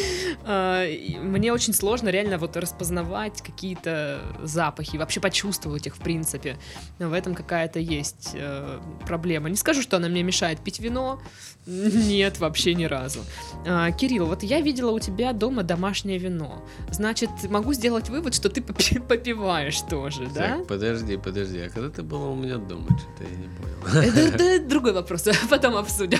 [0.46, 0.84] А,
[1.22, 6.58] Мне очень сложно реально вот распознавать какие-то запахи, вообще почувствовать их, в принципе.
[6.98, 9.48] В этом какая-то есть э, проблема.
[9.48, 11.22] Не скажу, что она мне мешает пить вино.
[11.66, 13.20] Нет, вообще ни разу.
[13.66, 16.62] А, Кирилл, вот я видела у тебя дома домашнее вино.
[16.90, 20.58] Значит, могу сделать вывод, что ты попи- попиваешь тоже, да?
[20.58, 22.86] Так, подожди, подожди, а когда ты была у меня дома?
[22.98, 24.08] Что-то я не понял.
[24.08, 26.18] Это, это другой вопрос, потом обсудим.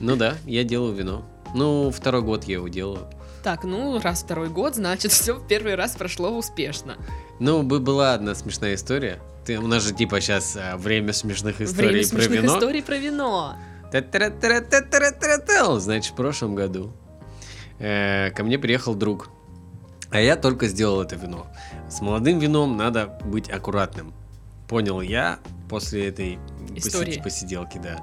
[0.00, 1.26] Ну да, я делаю вино.
[1.54, 3.08] Ну, второй год я его делаю.
[3.42, 6.96] Так, ну, раз второй год, значит, все первый раз прошло успешно.
[7.40, 9.20] Ну, бы- была одна смешная история.
[9.44, 12.54] Ты, у нас же типа сейчас время смешных историй Время про смешных вино.
[12.56, 13.56] историй про вино.
[15.78, 16.92] Значит, в прошлом году
[17.78, 19.28] э, ко мне приехал друг.
[20.10, 21.46] А я только сделал это вино.
[21.90, 24.14] С молодым вином надо быть аккуратным.
[24.68, 25.38] Понял я
[25.68, 26.38] после этой
[26.74, 27.20] Истории.
[27.20, 28.00] посиделки, да.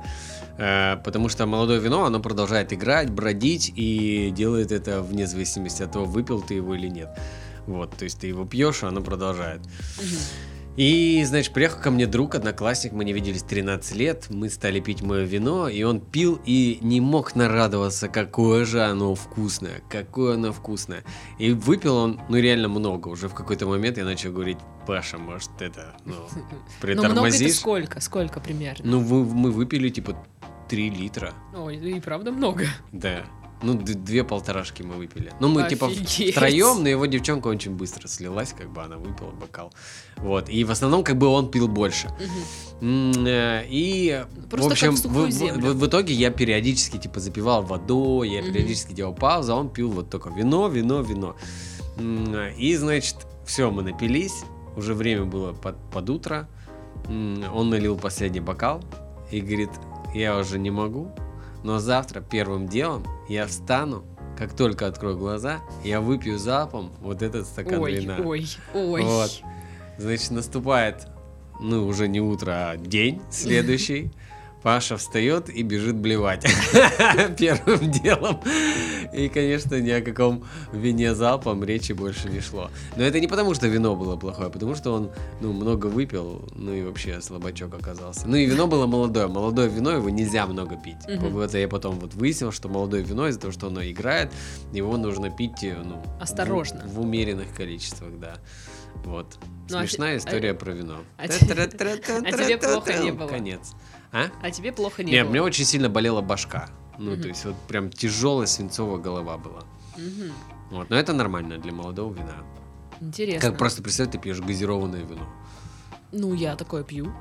[0.62, 5.91] Э, потому что молодое вино, оно продолжает играть, бродить и делает это вне зависимости от
[5.91, 7.09] того, выпил ты его или нет.
[7.66, 9.62] Вот, то есть ты его пьешь, а оно продолжает.
[10.78, 15.02] И, значит, приехал ко мне друг, одноклассник, мы не виделись 13 лет, мы стали пить
[15.02, 20.54] мое вино, и он пил и не мог нарадоваться, какое же оно вкусное, какое оно
[20.54, 21.04] вкусное.
[21.40, 23.10] И выпил он, ну, реально много.
[23.10, 24.58] Уже в какой-то момент я начал говорить,
[24.88, 27.56] Паша, может, это, ну, Ну, много это притормозишь?
[27.56, 28.00] сколько?
[28.00, 28.86] Сколько примерно?
[28.90, 30.16] Ну, вы- мы выпили, типа,
[30.70, 32.66] 3 литра, Ой, и правда много.
[32.94, 33.26] да.
[33.64, 35.32] Ну, две полторашки мы выпили.
[35.39, 36.34] Ну, мы, типа, Офигеть.
[36.36, 39.72] втроем, но его девчонка очень быстро слилась, как бы она выпила бокал.
[40.18, 40.49] Вот.
[40.49, 42.09] И в основном, как бы, он пил больше.
[42.82, 48.30] Э, И, Просто в общем, в в, в- в- итоге я периодически, типа, запивал водой,
[48.30, 51.36] я периодически делал паузу, а он пил вот только вино, вино, вино.
[52.57, 54.43] И, значит, все, мы напились,
[54.76, 56.47] уже время было под, под утро,
[57.07, 58.82] он налил последний бокал
[59.32, 59.70] и говорит,
[60.16, 61.12] я уже не могу,
[61.64, 64.03] но завтра первым делом я встану,
[64.38, 68.18] как только открою глаза, я выпью залпом вот этот стакан Ой, вина.
[68.24, 69.03] ой, ой.
[69.03, 69.41] Вот.
[69.97, 71.07] Значит, наступает,
[71.59, 74.12] ну, уже не утро, а день следующий.
[74.64, 76.45] Паша встает и бежит блевать
[77.38, 78.39] первым делом.
[79.12, 82.70] И, конечно, ни о каком вине залпом речи больше не шло.
[82.95, 86.47] Но это не потому, что вино было плохое, а потому что он, ну, много выпил,
[86.55, 88.28] ну и вообще слабачок оказался.
[88.28, 89.28] Ну и вино было молодое.
[89.28, 90.97] Молодое вино его нельзя много пить.
[91.07, 91.30] Мгм.
[91.32, 94.32] Вот я потом вот выяснил, что молодое вино из-за того, что оно играет,
[94.72, 96.84] его нужно пить, э, ну, в- Осторожно.
[96.86, 98.36] В, умеренных количествах, да.
[99.05, 99.38] Вот.
[99.70, 100.97] Ну, а Смешная те- история про вино.
[101.18, 103.28] а а тебе плохо не было?
[103.28, 103.74] Конец.
[104.12, 104.28] А?
[104.41, 105.32] А тебе плохо не Нет, было?
[105.32, 106.70] мне очень сильно болела башка.
[106.97, 107.22] Ну, Мгм.
[107.22, 109.64] то есть вот прям тяжелая свинцовая голова была.
[109.97, 110.32] Мгм.
[110.70, 112.36] Вот, но это нормально для молодого вина.
[112.99, 113.49] Интересно.
[113.49, 115.28] Как просто представь, ты пьешь газированное вино.
[116.12, 117.12] Ну, я такое пью.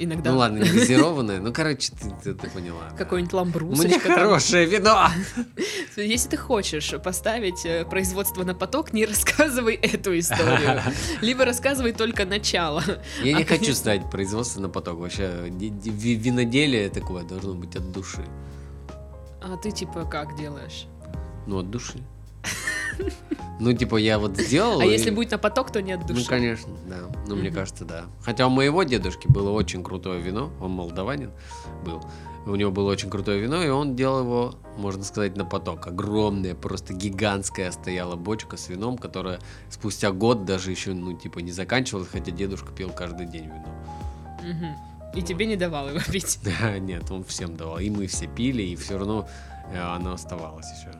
[0.00, 0.30] Иногда.
[0.30, 2.90] Ну ладно, не газированное, ну короче, ты, ты- ты поняла.
[2.96, 3.88] Какой-нибудь У ламбрусочка.
[3.88, 4.12] меня там.
[4.14, 5.08] хорошее вино!
[5.96, 10.80] Если ты хочешь поставить э, производство на поток, не рассказывай эту историю.
[11.20, 12.82] Либо рассказывай только начало.
[13.22, 14.98] Я не А хочу ставить производство на поток.
[15.00, 18.24] Вообще, виноделие такое должно быть от души.
[19.42, 20.86] А ты типа как делаешь?
[21.46, 21.98] Ну, от души.
[23.60, 24.78] Ну, типа, я вот сделал.
[24.80, 26.20] А и- если будет на поток, то не от души.
[26.20, 26.96] Ну, конечно, да.
[27.26, 27.58] Ну, мне Мгм.
[27.58, 28.04] кажется, да.
[28.22, 31.32] Хотя у моего дедушки было очень крутое вино, он молдаванин
[31.84, 32.00] был.
[32.46, 35.86] У него было очень крутое вино, и он делал его, можно сказать, на поток.
[35.88, 39.40] Огромная, просто гигантская стояла бочка с вином, которая
[39.70, 43.66] спустя год даже еще, ну, типа, не заканчивалась, хотя дедушка пил каждый день вино.
[44.44, 44.76] Мгм.
[45.14, 46.38] И тебе не давал его пить.
[46.60, 47.80] Да, нет, он всем давал.
[47.80, 49.28] И мы все пили, и все равно
[49.72, 50.92] э, оно оставалось еще.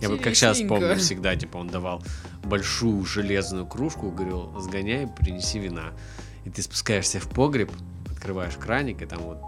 [0.00, 2.02] Я вот как сейчас помню всегда, типа, он давал
[2.44, 5.92] большую железную кружку, говорил, сгоняй, принеси вина.
[6.44, 7.70] И ты спускаешься в погреб,
[8.10, 9.38] открываешь краник, и там вот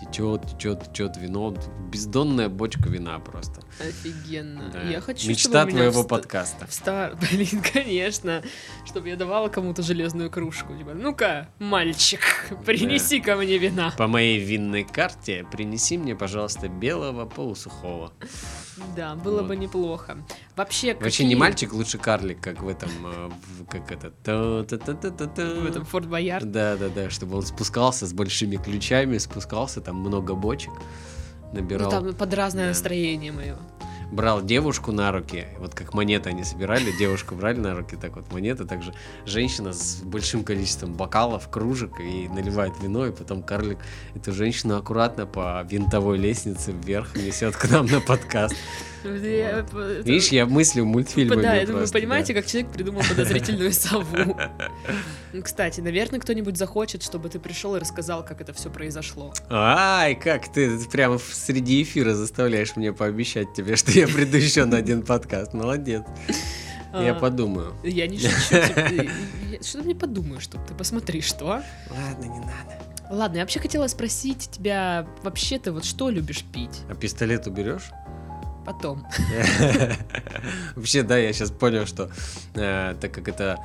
[0.00, 1.54] течет, течет, течет вино.
[1.90, 3.60] Бездонная бочка вина просто.
[3.78, 4.70] Офигенно.
[4.72, 4.82] Да.
[4.82, 6.66] Я хочу, Мечта чтобы твоего в ста- подкаста.
[6.66, 7.16] в стар...
[7.30, 8.42] Блин, конечно.
[8.86, 10.76] Чтобы я давала кому-то железную кружку.
[10.76, 12.20] Типа, ну-ка, мальчик,
[12.64, 13.92] принеси ко мне вина.
[13.96, 18.12] По моей винной карте принеси мне, пожалуйста, белого полусухого.
[18.96, 19.48] Да, было Вот.
[19.48, 20.18] бы неплохо.
[20.56, 24.12] Вообще, Вообще не мальчик, лучше карлик, как в этом, э, в- как это.
[24.24, 26.50] В этом Форт Боярд.
[26.50, 30.72] Да, да, да, чтобы он спускался с большими ключами, спускался, там много бочек.
[31.52, 32.68] Ну, набирал, там под разное да.
[32.70, 33.56] настроение мое.
[34.10, 38.32] Брал девушку на руки, вот как монеты они собирали, девушку брали на руки, так вот
[38.32, 38.94] монеты, также
[39.24, 43.78] женщина с большим количеством бокалов, кружек и наливает вино, и потом карлик
[44.14, 48.54] эту женщину аккуратно по винтовой лестнице вверх несет к нам на подкаст.
[49.04, 52.40] Я- это- Видишь, я мыслю мультфильмами Да, я думаю, понимаете, да.
[52.40, 54.36] как человек придумал подозрительную сову.
[55.32, 59.32] Ну, Кстати, наверное, кто-нибудь захочет, чтобы ты пришел и рассказал, как это все произошло.
[59.48, 64.64] Ай, как ты прямо в- среди эфира заставляешь мне пообещать тебе, что я приду еще
[64.64, 65.52] на один подкаст.
[65.54, 66.02] Молодец.
[66.92, 67.74] Я А, подумаю.
[67.84, 68.32] Я не шучу.
[68.50, 68.92] типа,
[69.50, 71.62] я- Что ты мне подумаешь, что ты посмотри, что?
[71.90, 72.82] Ладно, не надо.
[73.12, 76.80] Ладно, я вообще хотела спросить тебя, вообще ты вот что любишь пить?
[76.88, 77.90] А пистолет уберешь?
[78.64, 79.06] Потом.
[80.76, 82.10] Вообще, да, я сейчас понял, что
[82.54, 83.58] э, так как это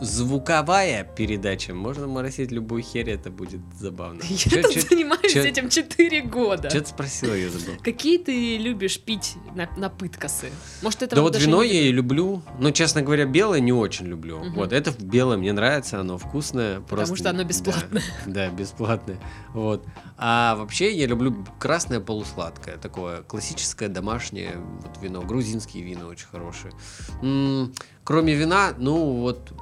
[0.00, 4.22] звуковая передача, можно моросить любую херь, это будет забавно.
[4.28, 6.70] Я тут занимаюсь чё- этим 4 года.
[6.70, 7.74] Что ты спросила, я забыл.
[7.82, 10.50] Какие ты любишь пить на, напыткасы?
[10.82, 14.38] Может, это Да вот вино я и люблю, но, честно говоря, белое не очень люблю.
[14.38, 14.54] Мгм.
[14.54, 16.80] Вот, это белое мне нравится, оно вкусное.
[16.80, 18.02] просто- что оно да, бесплатное.
[18.26, 19.18] Да, бесплатное.
[19.54, 19.84] Вот.
[20.18, 25.22] А вообще я люблю красное полусладкое, такое классическое домашнее вот вино.
[25.22, 26.72] Грузинские вина очень хорошие.
[27.22, 27.72] М,
[28.04, 29.52] Кроме вина, ну вот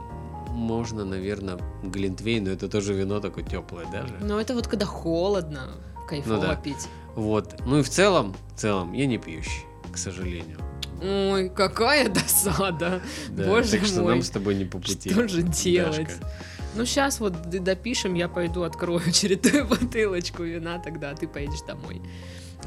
[0.55, 4.15] можно, наверное, глинтвейн, но это тоже вино такое теплое даже.
[4.21, 5.73] Но это вот когда холодно,
[6.09, 6.57] кайфово Ну да.
[6.57, 6.89] пить.
[7.15, 7.61] Вот.
[7.67, 10.59] Ну и в целом, в целом, я не пьющий, к сожалению.
[11.03, 13.03] Ой, какая досада.
[13.29, 14.15] Да, Боже так что мой.
[14.15, 15.11] нам с тобой не по пути.
[15.11, 16.07] Что же делать?
[16.07, 16.31] Дашка.
[16.77, 22.01] Ну, сейчас вот допишем, я пойду открою очередную бутылочку вина, тогда ты поедешь домой.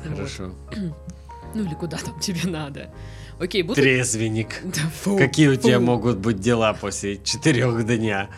[0.06, 0.54] Вот.
[1.54, 2.90] Ну или куда там тебе надо.
[3.40, 3.82] Окей, буду...
[3.82, 4.62] Трезвенник.
[4.64, 5.86] Да фу, Какие у тебя фу.
[5.86, 8.30] могут быть дела после четырех дня?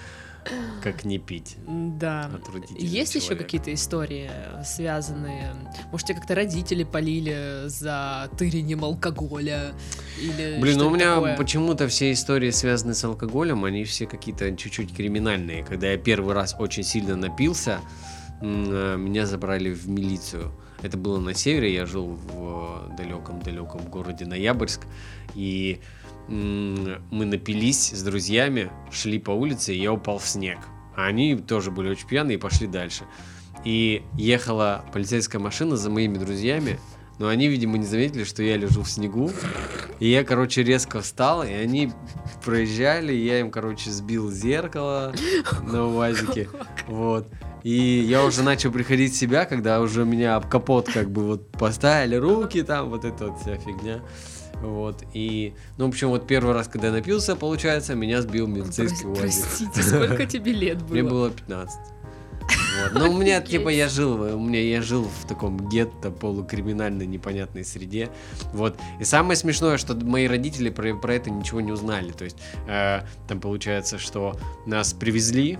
[0.82, 1.58] Как не пить?
[1.68, 2.32] Да.
[2.78, 3.46] Есть еще человек.
[3.46, 5.54] какие-то истории, э, связанные...
[5.92, 9.74] Может, тебя как-то родители полили за тырением алкоголя?
[10.20, 14.96] Или Блин, ну у меня почему-то все истории, связанные с алкоголем, они все какие-то чуть-чуть
[14.96, 15.64] криминальные.
[15.64, 17.82] Когда я первый раз очень сильно напился,
[18.42, 20.54] э, меня забрали в милицию.
[20.82, 24.82] Это было на севере, я жил в далеком-далеком городе Ноябрьск,
[25.36, 25.82] и
[26.28, 30.60] мы напились с друзьями, шли по улице, и я упал в снег.
[30.96, 33.06] А они тоже были очень пьяные и пошли дальше.
[33.66, 36.80] И ехала полицейская машина за моими друзьями,
[37.18, 39.32] но они, видимо, не заметили, что я лежу в снегу.
[40.00, 41.92] И я, короче, резко встал, и они
[42.46, 45.14] проезжали, и я им, короче, сбил зеркало
[45.64, 46.48] на УАЗике.
[46.88, 47.28] Вот.
[47.64, 51.52] И я уже начал приходить в себя, когда уже меня об капот как бы вот
[51.52, 54.02] поставили руки там, вот эта вот вся фигня.
[54.62, 59.06] Вот, и, ну, в общем, вот первый раз, когда я напился, получается, меня сбил милицейский
[59.06, 59.46] Прос- УАЗик.
[59.46, 60.92] Простите, сколько тебе лет было?
[60.92, 61.80] Мне было 15.
[62.82, 62.94] Вот.
[62.94, 67.64] Но у меня, типа, я жил, у меня я жил в таком гетто, полукриминальной, непонятной
[67.64, 68.10] среде.
[68.54, 68.78] Вот.
[69.00, 72.12] И самое смешное, что мои родители про, про это ничего не узнали.
[72.12, 72.38] То есть,
[72.68, 75.58] э, там получается, что нас привезли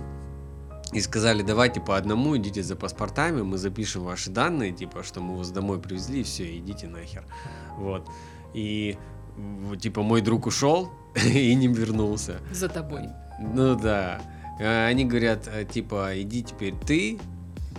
[0.92, 5.36] и сказали, давайте по одному идите за паспортами, мы запишем ваши данные, типа, что мы
[5.36, 7.24] вас домой привезли, все, идите нахер.
[7.76, 8.08] Вот.
[8.54, 8.96] И,
[9.80, 10.90] типа, мой друг ушел
[11.34, 12.40] и не вернулся.
[12.52, 13.08] За тобой.
[13.40, 14.20] Ну да.
[14.58, 17.18] Э, Они говорят, э, типа, иди теперь ты.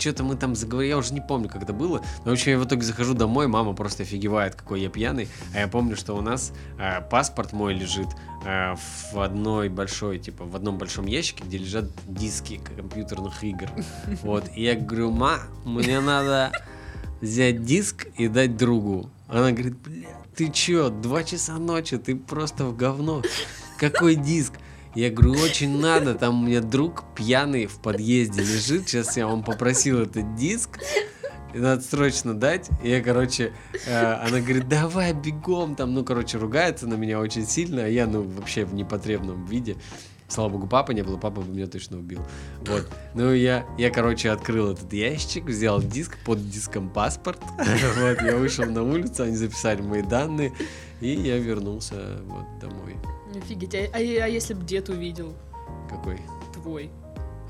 [0.02, 2.02] Что-то мы там заговорили, я уже не помню, как это было.
[2.24, 5.28] Но, в общем, я в итоге захожу домой, мама просто офигевает, какой я пьяный.
[5.54, 8.08] А я помню, что у нас э, паспорт мой лежит
[8.44, 8.74] э,
[9.12, 13.70] в одной большой, типа, в одном большом ящике, где лежат диски компьютерных игр.
[14.22, 14.44] Вот.
[14.56, 16.50] И я говорю, ма, мне надо
[17.20, 19.08] взять диск и дать другу.
[19.28, 23.22] Она говорит, бля, ты чё, два часа ночи, ты просто в говно.
[23.78, 24.54] Какой диск?
[24.94, 29.42] Я говорю, очень надо, там у меня друг пьяный в подъезде лежит, сейчас я вам
[29.42, 30.78] попросил этот диск,
[31.54, 32.68] и надо срочно дать.
[32.82, 33.52] И я, короче,
[33.86, 38.06] э, она говорит, давай бегом, там, ну, короче, ругается на меня очень сильно, а я,
[38.06, 39.76] ну, вообще в непотребном виде.
[40.28, 42.20] Слава богу, папа не было, папа бы меня точно убил.
[42.60, 42.88] Вот.
[43.14, 47.40] Ну, я, я, короче, открыл этот ящик, взял диск, под диском паспорт.
[47.98, 50.52] Вот, я вышел на улицу, они записали мои данные,
[51.00, 52.96] и я вернулся вот домой.
[53.36, 53.74] Офигеть.
[53.74, 55.34] А, а- а если бы дед увидел
[55.88, 56.20] Какой?
[56.52, 56.90] твой?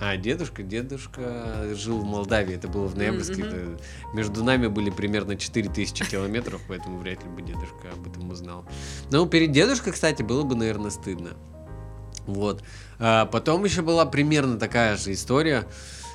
[0.01, 3.43] А, дедушка, дедушка жил в Молдавии, это было в ноябрьске.
[3.43, 3.78] Это-
[4.12, 8.64] Между нами были примерно 4000 километров, поэтому вряд ли бы дедушка об этом узнал.
[9.12, 11.30] Но перед дедушкой, кстати, было бы, наверное, стыдно.
[12.26, 12.62] Вот.
[12.99, 15.64] А потом еще была примерно такая же история,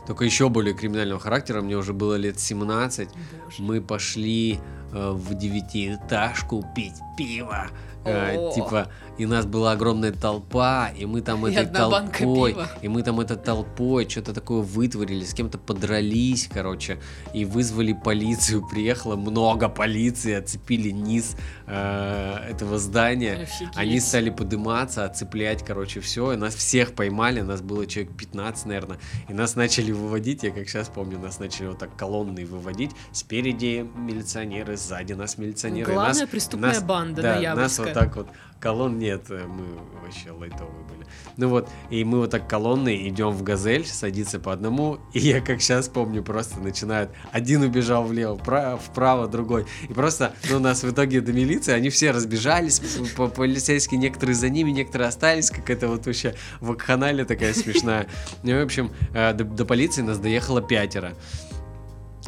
[0.05, 1.61] только еще более криминального характера.
[1.61, 3.09] Мне уже было лет 17.
[3.09, 3.55] Боже.
[3.63, 4.59] Мы пошли
[4.93, 7.67] э, в девятиэтажку пить пиво.
[8.05, 8.87] э, типа,
[9.17, 13.37] и нас была огромная толпа, и мы там И этой толпой, и мы там этой
[13.37, 16.99] толпой что-то такое вытворили, с кем-то подрались, короче,
[17.33, 23.73] и вызвали полицию, приехало много полиции, оцепили низ э, этого здания, Офигеть.
[23.75, 28.97] они стали подниматься, оцеплять, короче, все, и нас всех поймали, нас было человек 15, наверное,
[29.29, 33.85] и нас начали выводить, я как сейчас помню, нас начали вот так колонны выводить, спереди
[33.95, 37.85] милиционеры, сзади нас милиционеры, Главная нас- преступная нас- банда да, нас ноябрьская.
[37.87, 38.27] вот так вот
[38.59, 39.65] колонн нет, э, мы
[40.01, 41.05] вообще лайтовые были.
[41.37, 45.41] Ну вот, и мы вот так колонной идем в газель, садиться по одному, и я
[45.41, 50.83] как сейчас помню, просто начинают, один убежал влево, вправо, вправо другой, и просто, ну, нас
[50.83, 52.81] в итоге до милиции, они все разбежались,
[53.15, 58.07] по полицейские, некоторые за ними, некоторые остались, какая-то вот вообще вакханалия такая смешная.
[58.43, 61.13] Ну, в общем, э, до, до полиции нас доехало пятеро.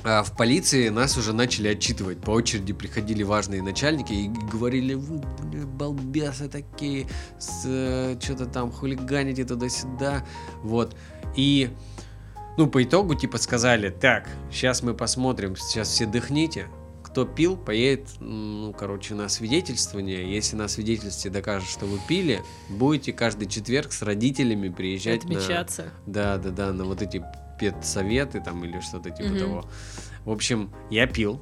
[0.03, 2.21] А в полиции нас уже начали отчитывать.
[2.21, 10.25] По очереди приходили важные начальники и говорили, вы, бля, балбесы такие, что-то там хулиганите туда-сюда.
[10.63, 10.95] Вот.
[11.35, 11.69] И,
[12.57, 16.67] ну, по итогу, типа, сказали, так, сейчас мы посмотрим, сейчас все дыхните.
[17.03, 20.31] Кто пил, поедет, ну, короче, на свидетельствование.
[20.31, 25.37] Если на свидетельстве докажет, что вы пили, будете каждый четверг с родителями приезжать на...
[25.37, 25.91] Отмечаться.
[26.05, 27.25] Да, да, да, на вот эти
[27.59, 29.39] педсоветы там или что-то типа Мгм.
[29.39, 29.65] того.
[30.25, 31.41] В общем, я пил.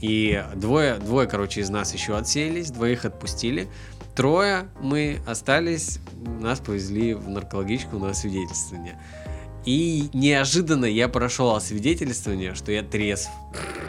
[0.00, 3.68] И двое, двое, короче, из нас еще отсеялись, двоих отпустили.
[4.16, 6.00] Трое мы остались,
[6.40, 9.00] нас повезли в наркологичку на освидетельствование.
[9.64, 13.28] И неожиданно я прошел освидетельствование, что я трезв.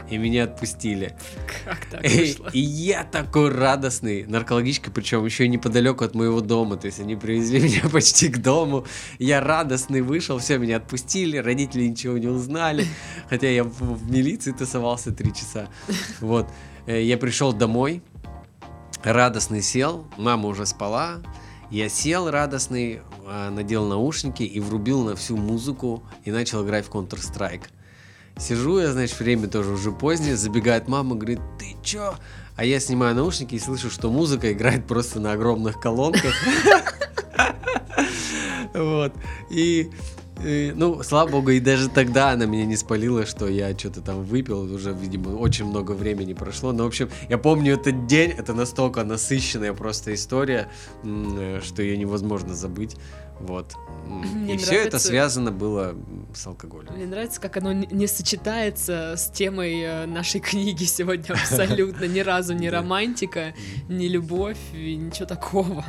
[0.09, 1.17] И меня отпустили.
[1.65, 2.49] Как так И, вышло?
[2.53, 4.25] и я такой радостный.
[4.25, 6.77] Наркологичка, причем еще неподалеку от моего дома.
[6.77, 8.85] То есть они привезли меня почти к дому.
[9.17, 11.37] Я радостный вышел, все, меня отпустили.
[11.37, 12.85] Родители ничего не узнали.
[13.29, 15.69] Хотя я в, милиции тусовался три часа.
[16.19, 16.47] Вот.
[16.85, 18.03] Э, Я пришел домой.
[19.03, 20.05] Радостный сел.
[20.17, 21.21] Мама уже спала.
[21.71, 23.01] Я сел радостный,
[23.51, 27.63] надел наушники и врубил на всю музыку и начал играть в Counter-Strike.
[28.37, 32.15] Сижу я, значит, время тоже уже позднее, забегает мама, говорит, ты чё?
[32.55, 36.33] А я снимаю наушники и слышу, что музыка играет просто на огромных колонках.
[38.73, 39.13] Вот.
[39.51, 44.01] И, э, ну, слава богу, и даже тогда она меня не спалила, что я что-то
[44.01, 44.61] там выпил.
[44.73, 46.71] Уже, видимо, очень много времени прошло.
[46.71, 48.31] Но, в общем, я помню этот день.
[48.31, 50.69] Это настолько насыщенная просто история,
[51.01, 52.95] что ее невозможно забыть.
[53.39, 53.73] Вот.
[54.05, 55.95] Мне И все это связано было
[56.33, 56.93] с алкоголем.
[56.93, 62.05] Мне нравится, как оно не не сочетается с темой э, нашей книги сегодня абсолютно.
[62.05, 63.53] Ни разу не романтика,
[63.87, 65.85] ни любовь, ничего такого.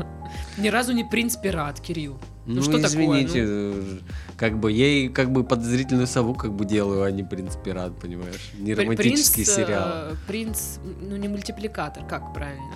[0.58, 2.18] Ни разу не принц-пират, Кирилл.
[2.46, 3.98] Ну, что такое, извините, э,
[4.36, 7.98] как бы я и как бы подозрительную сову как бы делаю, а не принц пират,
[7.98, 8.50] понимаешь?
[8.58, 10.16] Не романтический принц, э, сериал.
[10.26, 12.74] Принц, ну не мультипликатор, как правильно?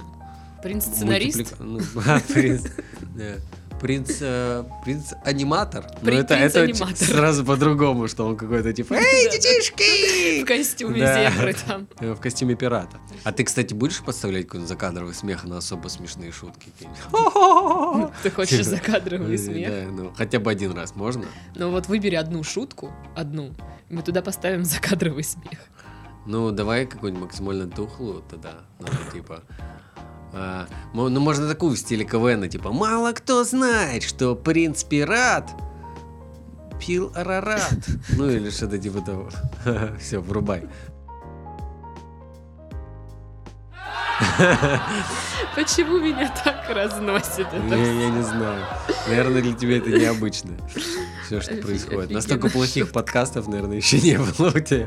[0.63, 1.39] Принц-сценарист?
[1.39, 1.81] Мультиплика- ну,
[2.35, 2.63] принц.
[3.81, 5.85] Принц, э, принц аниматор.
[6.01, 7.07] Но При- это, это очень принц-аниматор.
[7.09, 10.45] сразу по-другому, что он какой-то типа, эй, В детишки!
[10.45, 11.31] костюме Да.
[11.31, 11.89] зебры там.
[12.01, 12.99] Э, В костюме пирата.
[13.25, 16.73] А ты, кстати, будешь подставлять какой-нибудь закадровый смех на особо смешные шутки?
[18.23, 19.71] Ты хочешь закадровый смех?
[19.71, 21.25] Да, ну, хотя бы один раз можно?
[21.55, 23.55] Ну вот выбери одну шутку, одну,
[23.91, 25.59] мы туда поставим закадровый смех.
[26.27, 28.51] Ну, давай какую-нибудь максимально тухлую тогда.
[28.81, 29.43] Надо, типа...
[30.33, 35.51] а, ну, можно такую в стиле КВН, типа «Мало кто знает, что принц-пират
[36.85, 37.79] пил арарат».
[38.17, 39.31] Ну, или что-то типа того.
[40.01, 40.69] Все, врубай.
[45.55, 48.67] Почему меня так разносит это Я, я не знаю.
[49.09, 50.57] Наверное, для тебя это необычно.
[51.27, 52.11] Все, что происходит.
[52.11, 54.87] Настолько плохих подкастов, наверное, еще не было у тебя.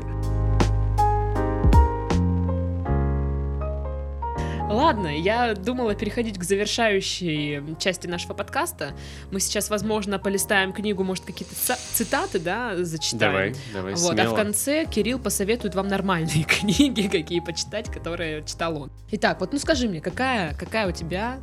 [4.82, 8.92] Ладно, я думала переходить к завершающей части нашего подкаста.
[9.30, 11.54] Мы сейчас, возможно, полистаем книгу, может, какие-то
[11.92, 13.54] цитаты, да, зачитаем.
[13.72, 18.90] давай, Вот, а в конце Кирилл посоветует вам нормальные книги, какие почитать, которые читал он.
[19.12, 21.38] Итак, вот ну скажи мне, какая, какая у тебя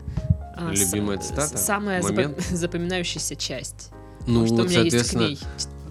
[0.56, 1.58] а, с- Любимая цитата?
[1.58, 2.40] самая Момент?
[2.42, 3.92] запоминающаяся часть?
[4.28, 5.40] Ну, что у меня есть к соответственно, ней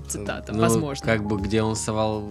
[0.09, 1.05] цитата, ну, возможно.
[1.07, 2.23] Как бы, где он совал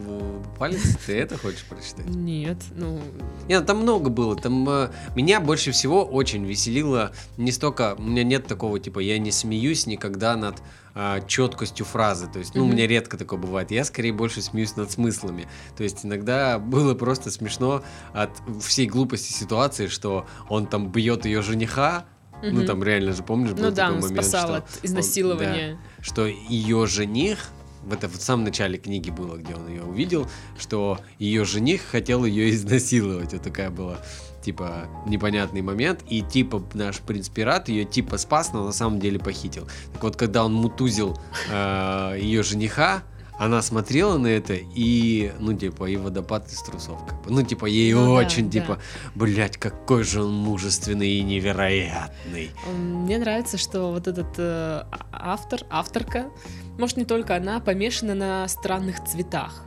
[0.58, 2.06] палец, ты это хочешь прочитать?
[2.08, 3.00] Нет, ну,
[3.48, 4.36] Нет, там много было.
[4.36, 7.96] Там э, меня больше всего очень веселило не столько.
[7.98, 10.56] У меня нет такого типа, я не смеюсь никогда над
[11.00, 12.28] а, четкостью фразы.
[12.28, 12.74] То есть, ну, у Мгм.
[12.76, 13.70] меня редко такое бывает.
[13.70, 15.48] Я скорее больше смеюсь над смыслами.
[15.78, 18.32] То есть иногда было просто смешно от
[18.64, 22.06] всей глупости ситуации, что он там бьет ее жениха.
[22.44, 22.66] Ну, Мгм.
[22.66, 25.80] там реально же, помнишь, был ну да, такой он момент, спасал что от он- изнасилования.
[25.98, 27.50] да, что ее жених,
[27.88, 30.28] в это в самом начале книги было, где он ее увидел,
[30.60, 33.34] что ее жених хотел ее изнасиловать.
[33.34, 33.98] Вот такая была
[34.42, 39.68] типа, непонятный момент, и типа наш принц-пират ее типа спас, но на самом деле похитил.
[39.94, 41.18] Так вот, когда он мутузил
[41.50, 43.04] э, ее жениха,
[43.38, 47.06] она смотрела на это и, ну, типа, и водопад из трусов.
[47.06, 47.32] Как бы.
[47.32, 48.60] Ну, типа, ей Ну да, очень, да.
[48.60, 48.80] типа,
[49.16, 52.52] блядь, какой же он мужественный и невероятный.
[52.76, 56.30] Мне нравится, что вот этот э, а- автор, авторка,
[56.78, 59.64] может не только она, помешана на странных цветах.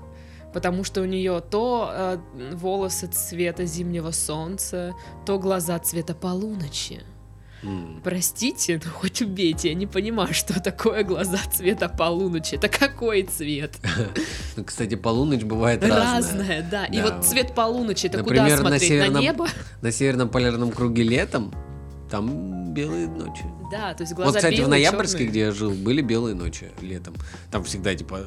[0.53, 2.19] Потому что у нее то э,
[2.55, 4.95] волосы цвета зимнего солнца,
[5.25, 7.03] то глаза цвета полуночи.
[7.63, 8.01] М.
[8.03, 12.55] Простите, но хоть убейте, я не понимаю, что такое глаза цвета полуночи.
[12.55, 13.77] Это какой цвет?
[14.57, 16.05] Ну, кстати, полуночь бывает разная.
[16.17, 16.85] Разное, да.
[16.87, 18.91] И вот цвет полуночи, это куда смотреть?
[18.91, 19.49] На, северном- небо?
[19.83, 21.55] На северном полярном круге летом
[22.11, 23.45] там белые ночи.
[23.71, 25.31] Да, то есть глаза вот, кстати, в белые, Ноябрьске, чёрные.
[25.31, 27.15] где я жил, были белые ночи летом.
[27.51, 28.27] Там всегда, типа,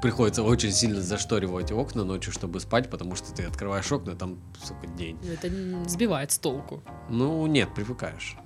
[0.00, 4.86] приходится очень сильно зашторивать окна ночью, чтобы спать, потому что ты открываешь окна, там, сука,
[4.86, 5.18] день.
[5.32, 6.82] Это н- сбивает с толку.
[7.10, 8.36] Ну, нет, привыкаешь.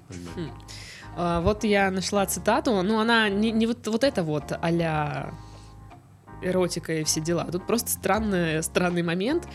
[1.14, 5.33] А, вот я нашла цитату, ну она не, не вот, вот это вот а
[6.43, 7.45] эротика и все дела.
[7.53, 9.47] Тут просто странный, странный момент.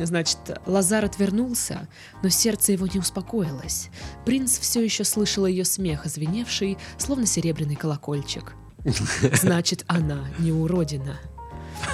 [0.00, 1.88] Значит, Лазар отвернулся,
[2.22, 3.90] но сердце его не успокоилось.
[4.24, 8.54] Принц все еще слышал ее смех, звеневший, словно серебряный колокольчик.
[9.32, 11.18] Значит, она не уродина.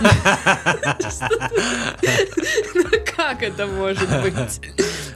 [2.74, 2.84] Ну
[3.16, 4.60] как это может быть?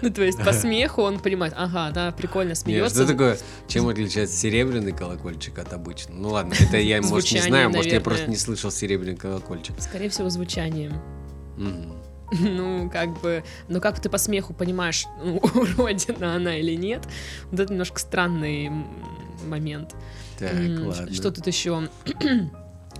[0.02, 3.04] Ну то есть по смеху он понимает, ага, она прикольно смеется.
[3.04, 3.38] что такое?
[3.66, 6.18] Чем отличается серебряный колокольчик от обычного?
[6.18, 9.74] Ну ладно, это я, может, не знаю, может, я просто не слышал серебряный колокольчик.
[9.80, 10.92] Скорее всего, звучанием.
[12.40, 17.02] Ну, как бы, ну как ты по смеху понимаешь, ну, уродина она или нет,
[17.50, 18.70] вот это немножко странный
[19.46, 19.94] момент.
[20.38, 21.14] Так, М, ладно.
[21.14, 21.88] Что тут еще?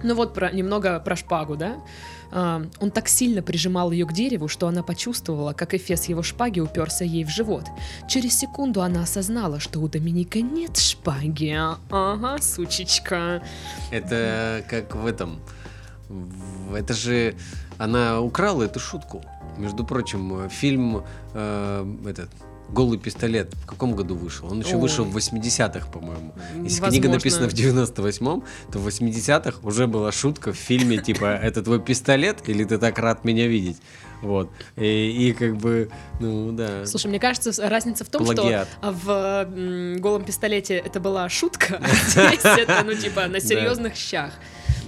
[0.04, 1.76] Ну вот про, немного про шпагу, да?
[2.30, 6.60] А, он так сильно прижимал ее к дереву, что она почувствовала, как эфес его шпаги
[6.60, 7.64] уперся ей в живот.
[8.08, 11.58] Через секунду она осознала, что у Доминика нет шпаги.
[11.90, 13.42] Ага, сучечка.
[13.90, 15.40] Это как в этом.
[16.74, 17.34] Это же
[17.78, 19.22] она украла эту шутку.
[19.56, 21.04] Между прочим, э, фильм
[21.34, 22.30] э, этот
[22.70, 24.50] Голый пистолет в каком году вышел?
[24.50, 24.82] Он еще Ой.
[24.82, 26.34] вышел в 80-х, по-моему.
[26.56, 26.90] Если Возможно.
[26.90, 31.80] книга написана в 98-м, то в 80-х уже была шутка в фильме, типа, это твой
[31.80, 33.78] пистолет или ты так рад меня видеть?
[34.20, 34.50] Вот.
[34.76, 35.90] И, и как бы,
[36.20, 36.84] ну да.
[36.84, 38.68] Слушай, мне кажется, разница в том, Плагиат.
[38.68, 39.10] что в
[39.50, 44.32] м, голом пистолете это была шутка, а здесь это, ну, типа, на серьезных щах.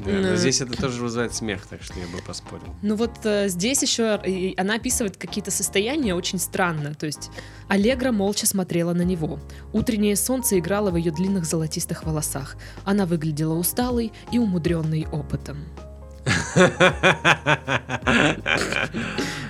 [0.05, 0.37] Да, но Ну.
[0.37, 2.75] здесь это тоже вызывает смех, так что я бы поспорил.
[2.83, 6.95] Ну вот э, здесь еще и она описывает какие-то состояния очень странно.
[6.95, 7.31] То есть
[7.69, 9.39] Аллегра молча смотрела на него.
[9.73, 12.57] Утреннее солнце играло в ее длинных золотистых волосах.
[12.85, 15.59] Она выглядела усталой и умудренной опытом.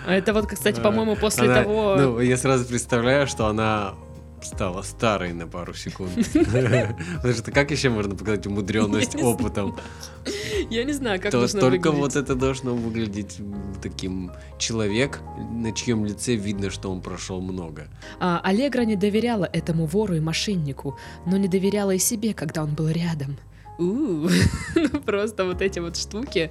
[0.06, 1.94] А это вот, кстати, по-моему, после того...
[1.96, 3.94] Ну, я сразу представляю, что она
[4.42, 6.10] стала старой на пару секунд.
[6.34, 9.76] Потому что как еще можно показать умудренность опытом?
[10.70, 13.38] Я не знаю, как То должно только вот это должно выглядеть
[13.82, 15.20] таким человек,
[15.50, 17.88] на чьем лице видно, что он прошел много.
[18.18, 22.74] А Аллегра не доверяла этому вору и мошеннику, но не доверяла и себе, когда он
[22.74, 23.36] был рядом.
[23.80, 24.28] Ну
[25.06, 26.50] просто вот эти вот штуки.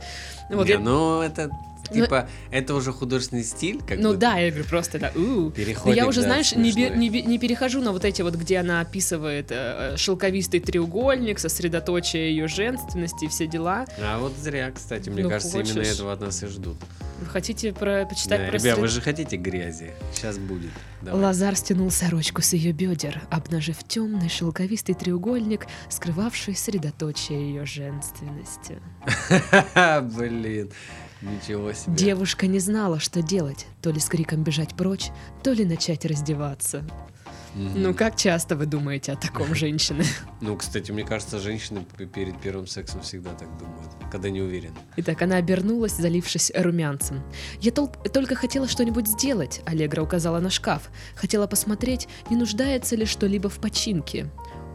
[0.50, 1.52] Вот Не, я- ну это
[1.92, 5.10] Ну, типа это уже художественный стиль, как Ну бы да, я говорю, просто да.
[5.10, 5.98] переходит.
[5.98, 8.82] я уже, да, знаешь, не, бе- не, не перехожу на вот эти вот, где она
[8.82, 13.86] описывает э, шелковистый треугольник, сосредоточие ее женственности и все дела.
[14.02, 15.94] А вот зря, кстати, мне Ну, кажется, именно хочешь.
[15.96, 16.78] этого от нас и ждут.
[17.20, 19.92] Вы хотите про, почитать Да, про ребят, сред- вы же хотите грязи?
[20.14, 20.72] Сейчас будет.
[21.02, 21.22] Давай.
[21.22, 28.80] Лазар стянул сорочку с ее бедер, обнажив темный шелковистый треугольник, скрывавший средоточие ее женственности.
[30.02, 30.72] Блин,
[31.22, 31.96] ничего себе.
[31.96, 35.10] Девушка не знала, что делать, то ли с криком бежать прочь,
[35.44, 36.86] то ли начать раздеваться.
[37.56, 37.82] Мгм.
[37.82, 40.04] Ну, как часто вы думаете о таком, женщины?
[40.42, 44.76] Ну, кстати, мне кажется, женщины перед первым сексом всегда так думают, когда не уверены.
[44.96, 47.22] Итак, она обернулась, залившись румянцем.
[47.60, 50.90] «Я тол- только хотела что-нибудь сделать»,— Аллегра указала на шкаф.
[51.16, 54.30] «Хотела посмотреть, не нуждается ли что-либо в починке».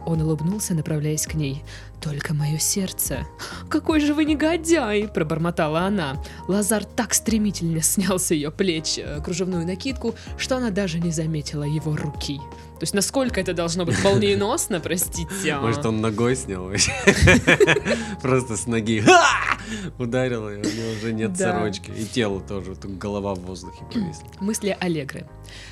[0.05, 1.63] Он улыбнулся, направляясь к ней.
[2.01, 3.25] «Только мое сердце».
[3.69, 6.21] «Какой же вы негодяй!»– пробормотала она.
[6.47, 11.63] Лазар так стремительно снял с ее плеч э, кружевную накидку, что она даже не заметила
[11.63, 12.37] его руки.
[12.75, 15.53] То есть насколько это должно быть молниеносно, простите.
[15.53, 15.61] а?
[15.61, 16.69] Может, он ногой снял?
[18.21, 19.01] Просто с ноги
[19.97, 21.89] ударил, и у него уже нет сорочки.
[21.97, 24.27] И тело тоже, голова в воздухе повисла.
[24.41, 25.25] Мысли Аллегры.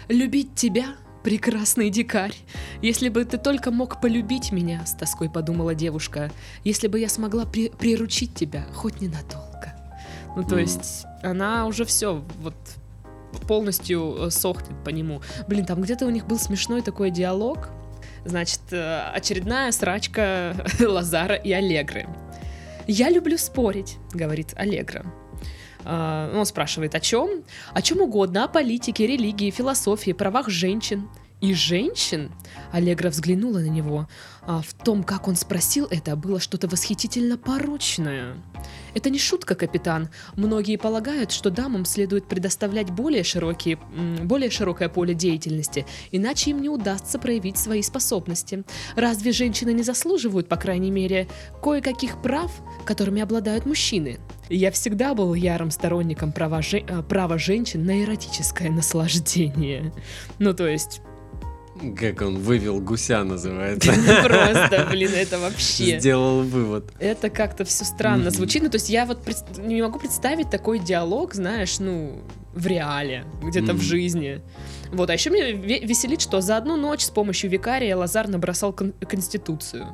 [0.07, 2.35] «Любить тебя, прекрасный дикарь.
[2.81, 6.31] Если бы ты только мог полюбить меня»,— с тоской подумала девушка.
[6.63, 9.73] «Если бы я смогла при- приручить тебя, хоть ненадолго».
[10.35, 10.61] Ну, то М.
[10.61, 12.55] есть, она уже все, вот
[13.47, 15.21] полностью э, сохнет по нему.
[15.47, 17.69] Блин, там где-то у них был смешной такой диалог.
[18.25, 22.07] Значит, э, очередная срачка Лазара и Аллегры.
[22.87, 25.05] «Я люблю спорить»,— говорит Аллегра.
[25.85, 27.43] А, Он спрашивает, о чем?
[27.73, 31.09] О чем угодно, о политике, религии, философии, правах женщин.
[31.43, 32.31] И женщин?
[32.71, 34.07] Аллегра взглянула на него.
[34.43, 38.37] А в том, как он спросил это, было что-то восхитительно порочное.
[38.93, 40.07] Это не шутка, капитан.
[40.37, 43.77] Многие полагают, что дамам следует предоставлять более, широкие,
[44.23, 48.63] более широкое поле деятельности, иначе им не удастся проявить свои способности.
[48.95, 51.27] Разве женщины не заслуживают, по крайней мере,
[51.61, 52.53] кое-каких прав,
[52.85, 54.17] которыми обладают мужчины?
[54.47, 59.93] Я всегда был ярым сторонником права, же- э, права женщин на эротическое наслаждение.
[60.39, 61.01] Ну, то есть,
[61.97, 63.91] Как он вывел гуся, называется.
[64.23, 65.99] просто, блин, это вообще...
[65.99, 66.91] Сделал вывод.
[66.99, 68.63] Это как-то все странно звучит.
[68.63, 69.19] Ну, то есть я вот
[69.57, 72.21] не могу представить такой диалог, знаешь, ну,
[72.53, 74.41] в реале, где-то в жизни.
[74.91, 78.73] Вот, а еще меня ве- веселит, что за одну ночь с помощью викария Лазар набросал
[78.73, 79.87] кон- конституцию.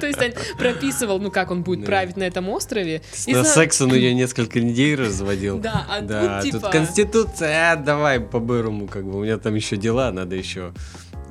[0.00, 3.02] То есть он прописывал, ну, как он будет править на этом острове.
[3.26, 5.58] На секс он ее несколько недель разводил.
[5.58, 6.72] Да, а Да, тут тут типа...
[6.72, 10.72] конституция, а, давай по-бырому, как бы у меня там еще дела, надо еще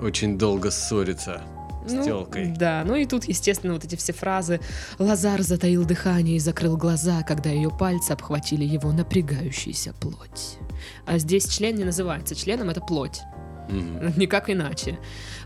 [0.02, 1.42] очень долго ссориться
[1.88, 2.54] с Ну, телкой.
[2.58, 4.60] Да, ну и тут, естественно, вот эти все фразы.
[5.00, 10.58] Лазар затаил дыхание и закрыл глаза, когда ее пальцы обхватили его напрягающуюся плоть.
[11.06, 13.22] А здесь член не называется членом, это плоть.
[13.70, 14.14] Мгм.
[14.18, 14.98] Никак иначе.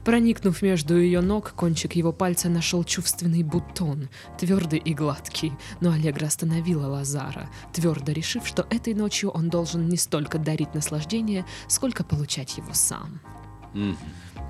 [0.03, 4.09] Проникнув между ее ног, кончик его пальца нашел чувственный бутон,
[4.39, 5.53] твердый и гладкий.
[5.81, 11.45] Но Аллегра остановила Лазара, твердо решив, что этой ночью он должен не столько дарить наслаждение,
[11.67, 13.19] сколько получать его сам.
[13.73, 13.97] Мгм.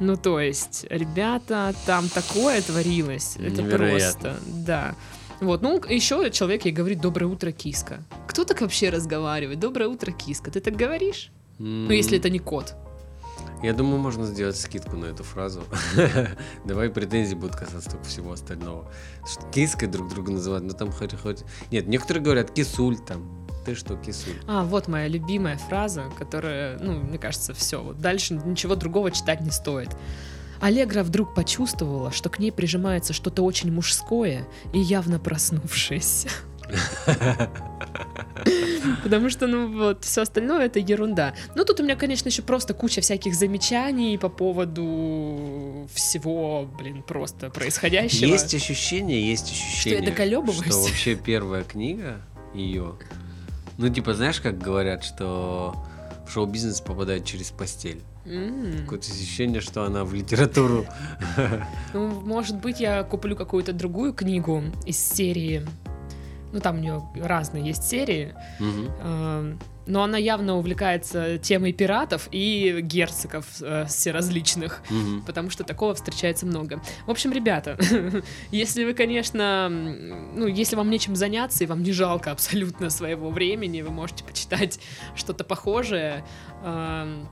[0.01, 3.37] Ну, то есть, ребята, там такое творилось.
[3.37, 4.19] Это Невероятно.
[4.19, 4.95] просто, да.
[5.41, 8.03] Вот, ну, еще человек ей говорит «Доброе утро, киска».
[8.27, 9.59] Кто так вообще разговаривает?
[9.59, 10.51] «Доброе утро, киска».
[10.51, 11.31] Ты так говоришь?
[11.59, 12.75] Ну, если это не кот.
[13.63, 15.63] Я думаю, можно сделать скидку на эту фразу.
[16.65, 18.91] Давай претензии будут касаться только всего остального.
[19.25, 21.43] Что киской друг друга называют, ну там хоть хоть...
[21.71, 23.47] Нет, некоторые говорят кисуль там.
[23.65, 24.35] Ты что, кисуль?
[24.47, 27.81] А, вот моя любимая фраза, которая, ну, мне кажется, все.
[27.81, 29.89] Вот дальше ничего другого читать не стоит.
[30.61, 36.29] Аллегра вдруг почувствовала, что к ней прижимается что-то очень мужское и явно проснувшееся.
[39.03, 41.33] Потому что, ну вот, все остальное это ерунда.
[41.55, 47.49] Ну, тут у меня, конечно, еще просто куча всяких замечаний по поводу всего, блин, просто
[47.49, 48.25] происходящего.
[48.25, 50.01] Есть ощущение, есть ощущение.
[50.01, 50.65] доколебываюсь?
[50.65, 52.21] Что вообще первая книга
[52.53, 52.95] ее.
[53.77, 55.75] Ну, типа, знаешь, как говорят, что
[56.27, 58.01] в шоу-бизнес попадает через постель.
[58.25, 58.79] М.
[58.83, 60.85] Какое-то ощущение, что она в литературу.
[61.93, 65.65] Ну, может быть, я куплю какую-то другую книгу из серии.
[66.55, 68.33] Ну, там у нее разные есть серии.
[68.61, 68.87] Мгм.
[69.01, 69.55] э,
[69.87, 74.81] Но она явно увлекается темой пиратов и герцогов э, всеразличных.
[74.89, 75.23] Мгм.
[75.25, 76.81] Потому что такого встречается много.
[77.05, 77.77] В общем, ребята,
[78.51, 83.81] если вы, конечно, ну, если вам нечем заняться и вам не жалко абсолютно своего времени,
[83.81, 84.79] вы можете почитать
[85.13, 86.23] что-то похожее.
[86.63, 87.27] эм,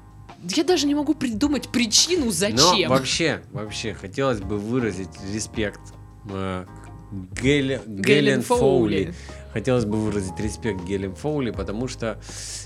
[0.55, 2.89] Я даже не могу придумать причину, Но зачем.
[2.89, 5.79] вообще, вообще, хотелось бы выразить респект
[6.29, 6.65] э,
[7.41, 8.59] Гелен Гелен Фоули.
[9.05, 9.13] Фоули.
[9.53, 12.17] Хотелось бы выразить респект Гелен Фоули, потому что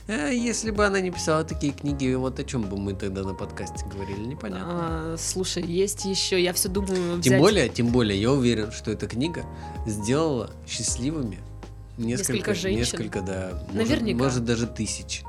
[0.08, 3.34] э, если бы она не писала такие книги, вот о чем бы мы тогда на
[3.34, 4.66] подкасте говорили, непонятно.
[4.70, 8.90] А, слушай, есть еще, я все думаю Тем взять- более, тем более, я уверен, что
[8.92, 9.44] эта книга
[9.86, 11.40] сделала счастливыми
[11.98, 12.80] несколько, Несколько женщин.
[12.80, 14.18] несколько, да, может- Наверняка.
[14.24, 15.24] может даже тысяч,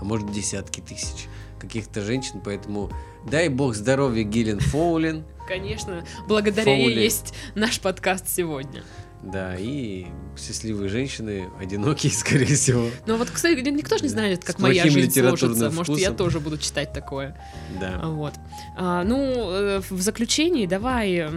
[0.00, 1.26] а может десятки тысяч
[1.58, 2.90] каких-то женщин, поэтому
[3.28, 7.00] дай бог здоровья Гиллен Фоулин, Конечно, благодаря ей Фоули.
[7.00, 8.82] есть наш подкаст сегодня.
[9.22, 14.58] да, и счастливые женщины, одинокие, скорее всего, Но вот, кстати, никто же не знает, как
[14.58, 15.70] моя жизнь сложится.
[15.70, 16.16] Может, я вкусом.
[16.16, 17.36] тоже буду читать такое.
[17.80, 17.98] да.
[18.06, 18.34] Вот.
[18.76, 21.28] А, ну, э, в заключении давай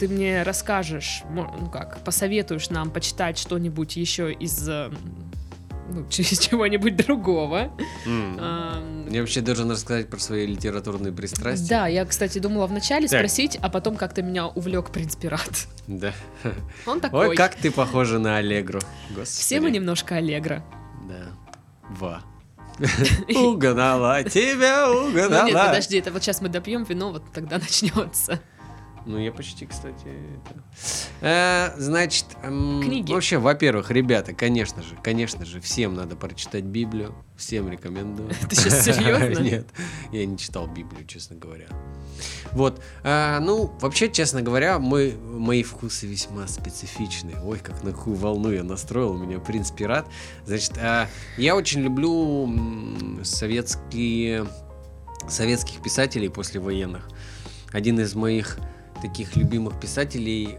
[0.00, 4.90] ты мне расскажешь, ну как, посоветуешь нам почитать что-нибудь еще из э,
[5.90, 7.70] ну, чего-нибудь другого.
[8.06, 11.68] А, Я вообще должен рассказать про свои литературные пристрастия.
[11.68, 13.18] Да, я, кстати, думала вначале Так.
[13.20, 15.66] спросить, а потом как-то меня увлек принц пират.
[15.86, 16.12] Да.
[16.86, 17.28] Он такой.
[17.30, 18.80] Ой, как ты похожа на Аллегру.
[19.10, 19.26] Господи.
[19.40, 20.64] Все мы немножко Аллегро.
[21.08, 21.32] Да.
[21.90, 22.22] Ва.
[23.28, 28.40] Угнала тебя, Ну нет, подожди, это вот сейчас мы допьем вино, вот тогда начнется.
[29.06, 30.62] Ну, я почти, кстати, это...
[31.22, 33.12] Э, значит, эм, Книги.
[33.12, 38.30] вообще, во-первых, ребята, конечно же, конечно же, всем надо прочитать Библию, всем рекомендую.
[38.50, 39.42] Ты щас серьезно?
[39.42, 39.66] Нет,
[40.12, 41.66] я не читал Библию, честно говоря.
[42.52, 47.34] Вот, э, ну, вообще, честно говоря, мы, мои вкусы весьма специфичны.
[47.42, 50.06] Ой, как на какую волну я настроил, у меня принц пират.
[50.44, 51.06] Значит, э,
[51.38, 54.46] я очень люблю советские,
[55.26, 57.08] советских писателей послевоенных.
[57.72, 58.58] Один из моих
[59.00, 60.58] таких любимых писателей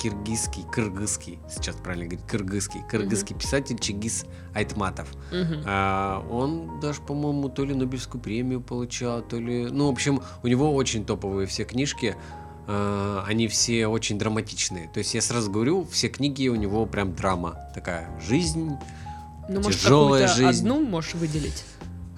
[0.00, 5.08] киргизский, кыргызский, сейчас правильно говорить, кыргызский, кыргызский писатель Чигиз Айтматов.
[5.32, 5.62] Мгм.
[5.66, 9.66] А, он даже, по-моему, то ли Нобелевскую премию получал, то ли...
[9.70, 12.14] Ну, в общем, у него очень топовые все книжки.
[12.66, 14.88] а, они все очень драматичные.
[14.92, 17.56] То есть я сразу говорю, все книги у него прям драма.
[17.74, 18.72] Такая жизнь.
[19.48, 20.68] Ну, может, Тяжелая какую-то жизнь.
[20.68, 21.64] одну можешь выделить?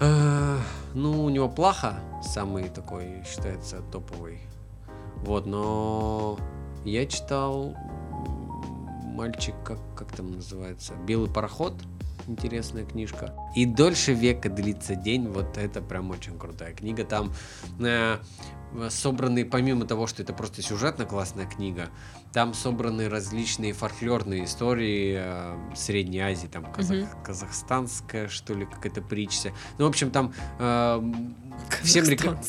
[0.01, 0.59] А,
[0.95, 4.41] ну, у него Плаха самый такой, считается, топовый.
[5.23, 6.39] Вот, но
[6.85, 7.75] я читал
[9.19, 10.95] мальчик, как, как там называется?
[10.95, 11.75] Белый пароход.
[12.29, 13.35] Интересная книжка.
[13.57, 15.29] И дольше века длится день.
[15.29, 17.05] Вот это прям очень крутая книга.
[17.05, 17.33] Там
[17.81, 18.19] э,
[18.91, 21.89] собраны, помимо того, что это просто сюжетно классная книга,
[22.33, 27.23] там собраны различные фольклорные истории э, Средней Азии, там казах- Мгм.
[27.25, 29.53] казахстанская, что ли, какая-то притча.
[29.79, 31.03] Ну, в общем, там э,
[31.83, 32.45] всем рекомендую.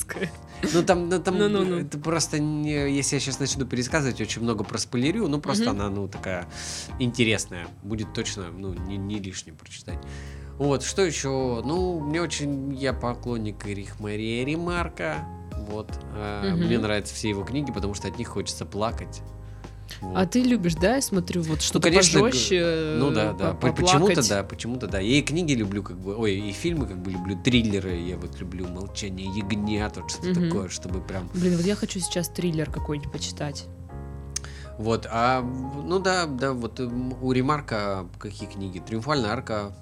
[0.74, 1.76] Ну там, ну, там Ну-ну-ну.
[1.80, 5.80] это просто не, если я сейчас начну пересказывать, очень много проспойлерю, ну просто Мгм.
[5.82, 6.48] она, ну такая
[7.00, 9.98] интересная, будет точно, ну не, не лишним прочитать.
[10.58, 11.62] Вот, что еще?
[11.64, 15.26] Ну, мне очень, я поклонник Эрих Мария Ремарка,
[15.70, 15.90] вот,
[16.44, 16.66] Мгм.
[16.66, 19.22] мне нравятся все его книги, потому что от них хочется плакать.
[20.02, 20.18] Вот.
[20.18, 23.54] А ты любишь, да, я смотрю, вот что-то конечно, пожестче, Ну да, э, да.
[23.54, 25.00] по- По- Почему-то да, почему-то да.
[25.00, 27.96] Я и книги люблю, как бы, ой, и фильмы как бы люблю, триллеры.
[27.98, 30.50] Я вот люблю «Молчание ягнят», вот что-то Мгм.
[30.50, 33.66] такое, чтобы прям Блин, вот я хочу сейчас триллер какой-нибудь почитать.
[34.78, 38.80] Вот, а, ну да, да, вот м, у Ремарка какие книги?
[38.80, 39.74] Триумфальная арка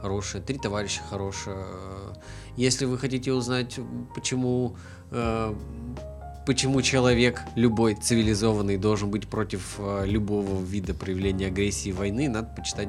[0.00, 1.64] хорошая, Три товарища хорошая.
[2.56, 3.78] Если вы хотите узнать,
[4.14, 4.76] почему,
[5.12, 5.54] э,
[6.46, 12.48] почему человек, любой цивилизованный, должен быть против э, любого вида проявления агрессии и войны, надо
[12.54, 12.88] почитать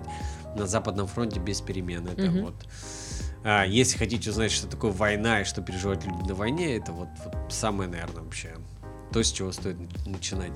[0.56, 2.08] на Западном фронте без перемен.
[2.08, 2.44] Это Мгм.
[2.46, 2.56] вот.
[3.44, 7.10] А, если хотите узнать, что такое война и что переживают люди на войне, это вот,
[7.26, 8.50] вот самое, наверное, вообще
[9.12, 10.52] то, с чего стоит нач- начинать.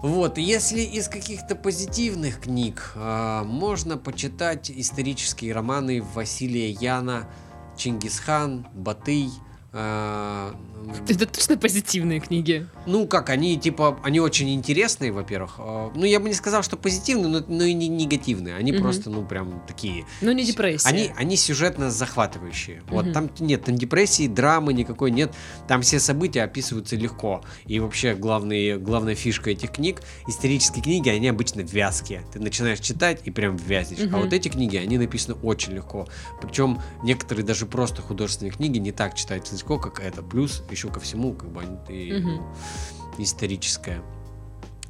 [0.00, 7.28] Вот, если из каких-то позитивных книг а, можно почитать исторические романы Василия Яна,
[7.76, 9.30] Чингисхан, Батый.
[9.72, 10.54] А,
[11.08, 12.66] Это точно позитивные книги.
[12.86, 15.56] ну, как, они, типа, они очень интересные, во-первых.
[15.58, 18.54] А, Ну, я бы не сказал, что позитивные, но, но и не негативные.
[18.56, 18.80] Они Мгм.
[18.82, 20.06] просто, ну, прям такие.
[20.22, 20.88] Ну, не депрессия.
[20.88, 22.82] Они, они сюжетно захватывающие.
[22.88, 23.12] Вот Мгм.
[23.12, 25.34] там нет там депрессии, драмы никакой нет.
[25.66, 27.42] Там все события описываются легко.
[27.66, 32.22] И вообще главный, главная фишка этих книг, исторические книги, они обычно вязкие.
[32.32, 34.00] Ты начинаешь читать и прям вязнешь.
[34.00, 34.20] А Мгм.
[34.20, 36.08] вот эти книги, они написаны очень легко.
[36.40, 40.22] Причем некоторые даже просто художественные книги не так читаются легко, как это.
[40.22, 42.36] Плюс еще ко всему, как бы и, Мгм.
[42.36, 44.00] ну, историческое.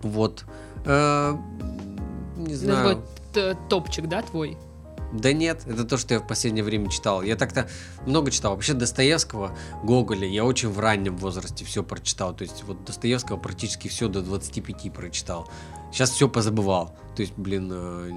[0.02, 0.44] Вот.
[0.84, 1.34] Э,
[2.36, 3.02] не знаю.
[3.32, 4.56] т- топчик, да, твой?
[5.12, 7.22] Да нет, это то, что я в последнее время читал.
[7.22, 7.66] Я так-то
[8.06, 8.52] много читал.
[8.52, 12.34] Вообще Достоевского, Гоголя я очень в раннем возрасте все прочитал.
[12.34, 15.48] То есть вот Достоевского практически все до 25 прочитал.
[15.92, 16.94] Сейчас все позабывал.
[17.16, 18.10] То есть, блин, э,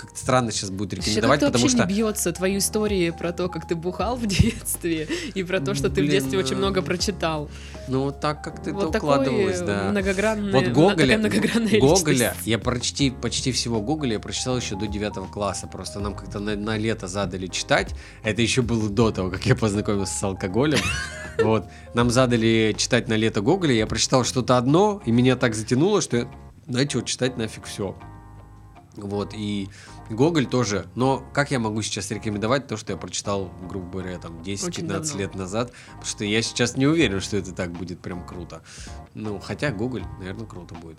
[0.00, 1.78] как-то странно сейчас будет рекомендовать, потому что...
[1.78, 5.88] не бьется твои истории про то, как ты бухал в детстве, и про то, что
[5.88, 7.50] ты в Блин, детстве очень э, много прочитал.
[7.88, 9.90] Ну, вот так как-то вот это укладывалось, да.
[9.90, 12.46] многогранный, Вот Гоголя, многогранная Гоголя, личность.
[12.46, 15.66] я почти, почти всего Гоголя я прочитал еще до 9 класса.
[15.66, 17.94] Просто нам как-то на, на лето задали читать.
[18.22, 20.80] Это еще было до того, как я познакомился с алкоголем.
[21.42, 21.64] Вот.
[21.94, 23.72] Нам задали читать на лето Гоголя.
[23.72, 26.28] Я прочитал что-то одно, и меня так затянуло, что я
[26.66, 27.96] начал читать нафиг все.
[28.96, 29.68] Вот, и
[30.10, 30.86] Гоголь тоже.
[30.96, 34.86] Но как я могу сейчас рекомендовать то, что я прочитал, грубо говоря, там 10-15 Очень
[34.88, 35.18] давно.
[35.18, 35.72] лет назад?
[35.86, 38.62] Потому что я сейчас не уверен, что это так будет прям круто.
[39.14, 40.98] Ну, хотя Гоголь, наверное, круто будет.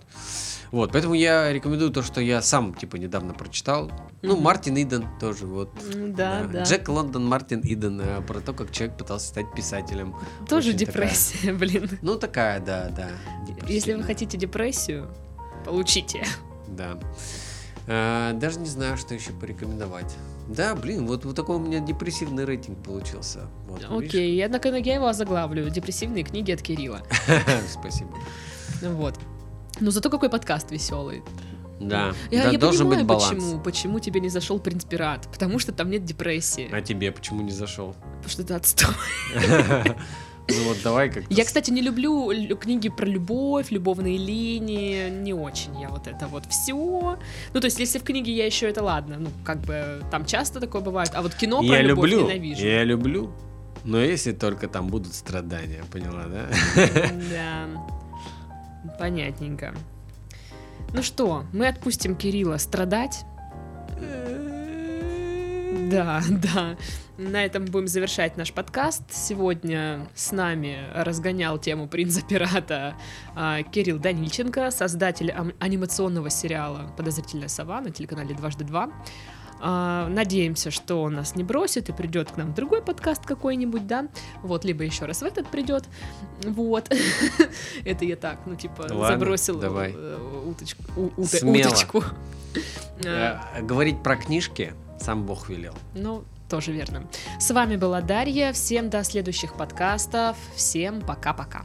[0.70, 3.92] Вот, поэтому я рекомендую то, что я сам, типа, недавно прочитал.
[4.22, 4.40] Ну.
[4.40, 5.70] Мартин Иден тоже, вот.
[5.94, 6.62] М, Да, да.
[6.62, 10.16] Джек Лондон, Мартин Иден, э, про то, как человек пытался стать писателем.
[10.48, 11.04] Тоже очень такая.
[11.08, 11.90] депрессия, блин.
[12.00, 13.10] Ну, такая, да, да.
[13.68, 15.08] Если вы хотите депрессию,
[15.66, 16.24] получите.
[16.68, 16.98] Да.
[17.86, 20.14] Э, даже не знаю, что еще порекомендовать.
[20.48, 23.46] Да, блин, вот, вот такой у меня депрессивный рейтинг получился.
[23.66, 24.10] Вот, видишь?
[24.10, 25.68] Окей, я, однако, я его озаглавлю.
[25.70, 27.02] Депрессивные книги от Кирилла.
[27.68, 28.10] Спасибо.
[28.80, 29.18] Ну Вот.
[29.80, 31.22] Но зато какой подкаст веселый.
[31.80, 33.34] Да, Я, да, я должен понимаю, быть баланс.
[33.34, 35.26] почему, почему тебе не зашел принц пират.
[35.32, 36.68] Потому что там нет депрессии.
[36.72, 37.96] А тебе почему не зашел?
[38.18, 38.94] Потому что это отстой.
[40.48, 45.32] Ну вот давай как Я, кстати, не люблю лю- книги про любовь, любовные линии, не
[45.32, 46.74] очень я вот это вот все.
[47.54, 50.60] Ну, то есть, если в книге я еще это ладно, ну, как бы там часто
[50.60, 52.66] такое бывает, а вот кино про Я любовь люблю, ненавижу.
[52.66, 53.32] я люблю,
[53.84, 56.48] но если только там будут страдания, поняла, да?
[57.30, 59.74] Да, понятненько.
[60.92, 63.24] Ну что, мы отпустим Кирилла страдать.
[65.92, 66.76] Да, да.
[67.18, 69.02] На этом будем завершать наш подкаст.
[69.10, 72.94] Сегодня с нами разгонял тему «Принца пирата»
[73.34, 78.90] а, Кирилл Данильченко, создатель анимационного сериала «Подозрительная сова» на телеканале «Дважды два».
[79.60, 84.08] А, Надеемся, что он нас не бросит и придет к нам другой подкаст какой-нибудь, да?
[84.42, 85.84] Вот, либо еще раз в этот придет.
[86.42, 86.90] Вот.
[87.84, 91.12] Это я так, ну, типа, забросил э, уточку.
[93.04, 94.72] Э, Говорить про книжки
[95.02, 95.74] сам Бог велел.
[95.94, 97.08] Ну, тоже верно.
[97.38, 98.52] С вами была Дарья.
[98.52, 100.36] Всем до следующих подкастов.
[100.54, 101.64] Всем пока-пока.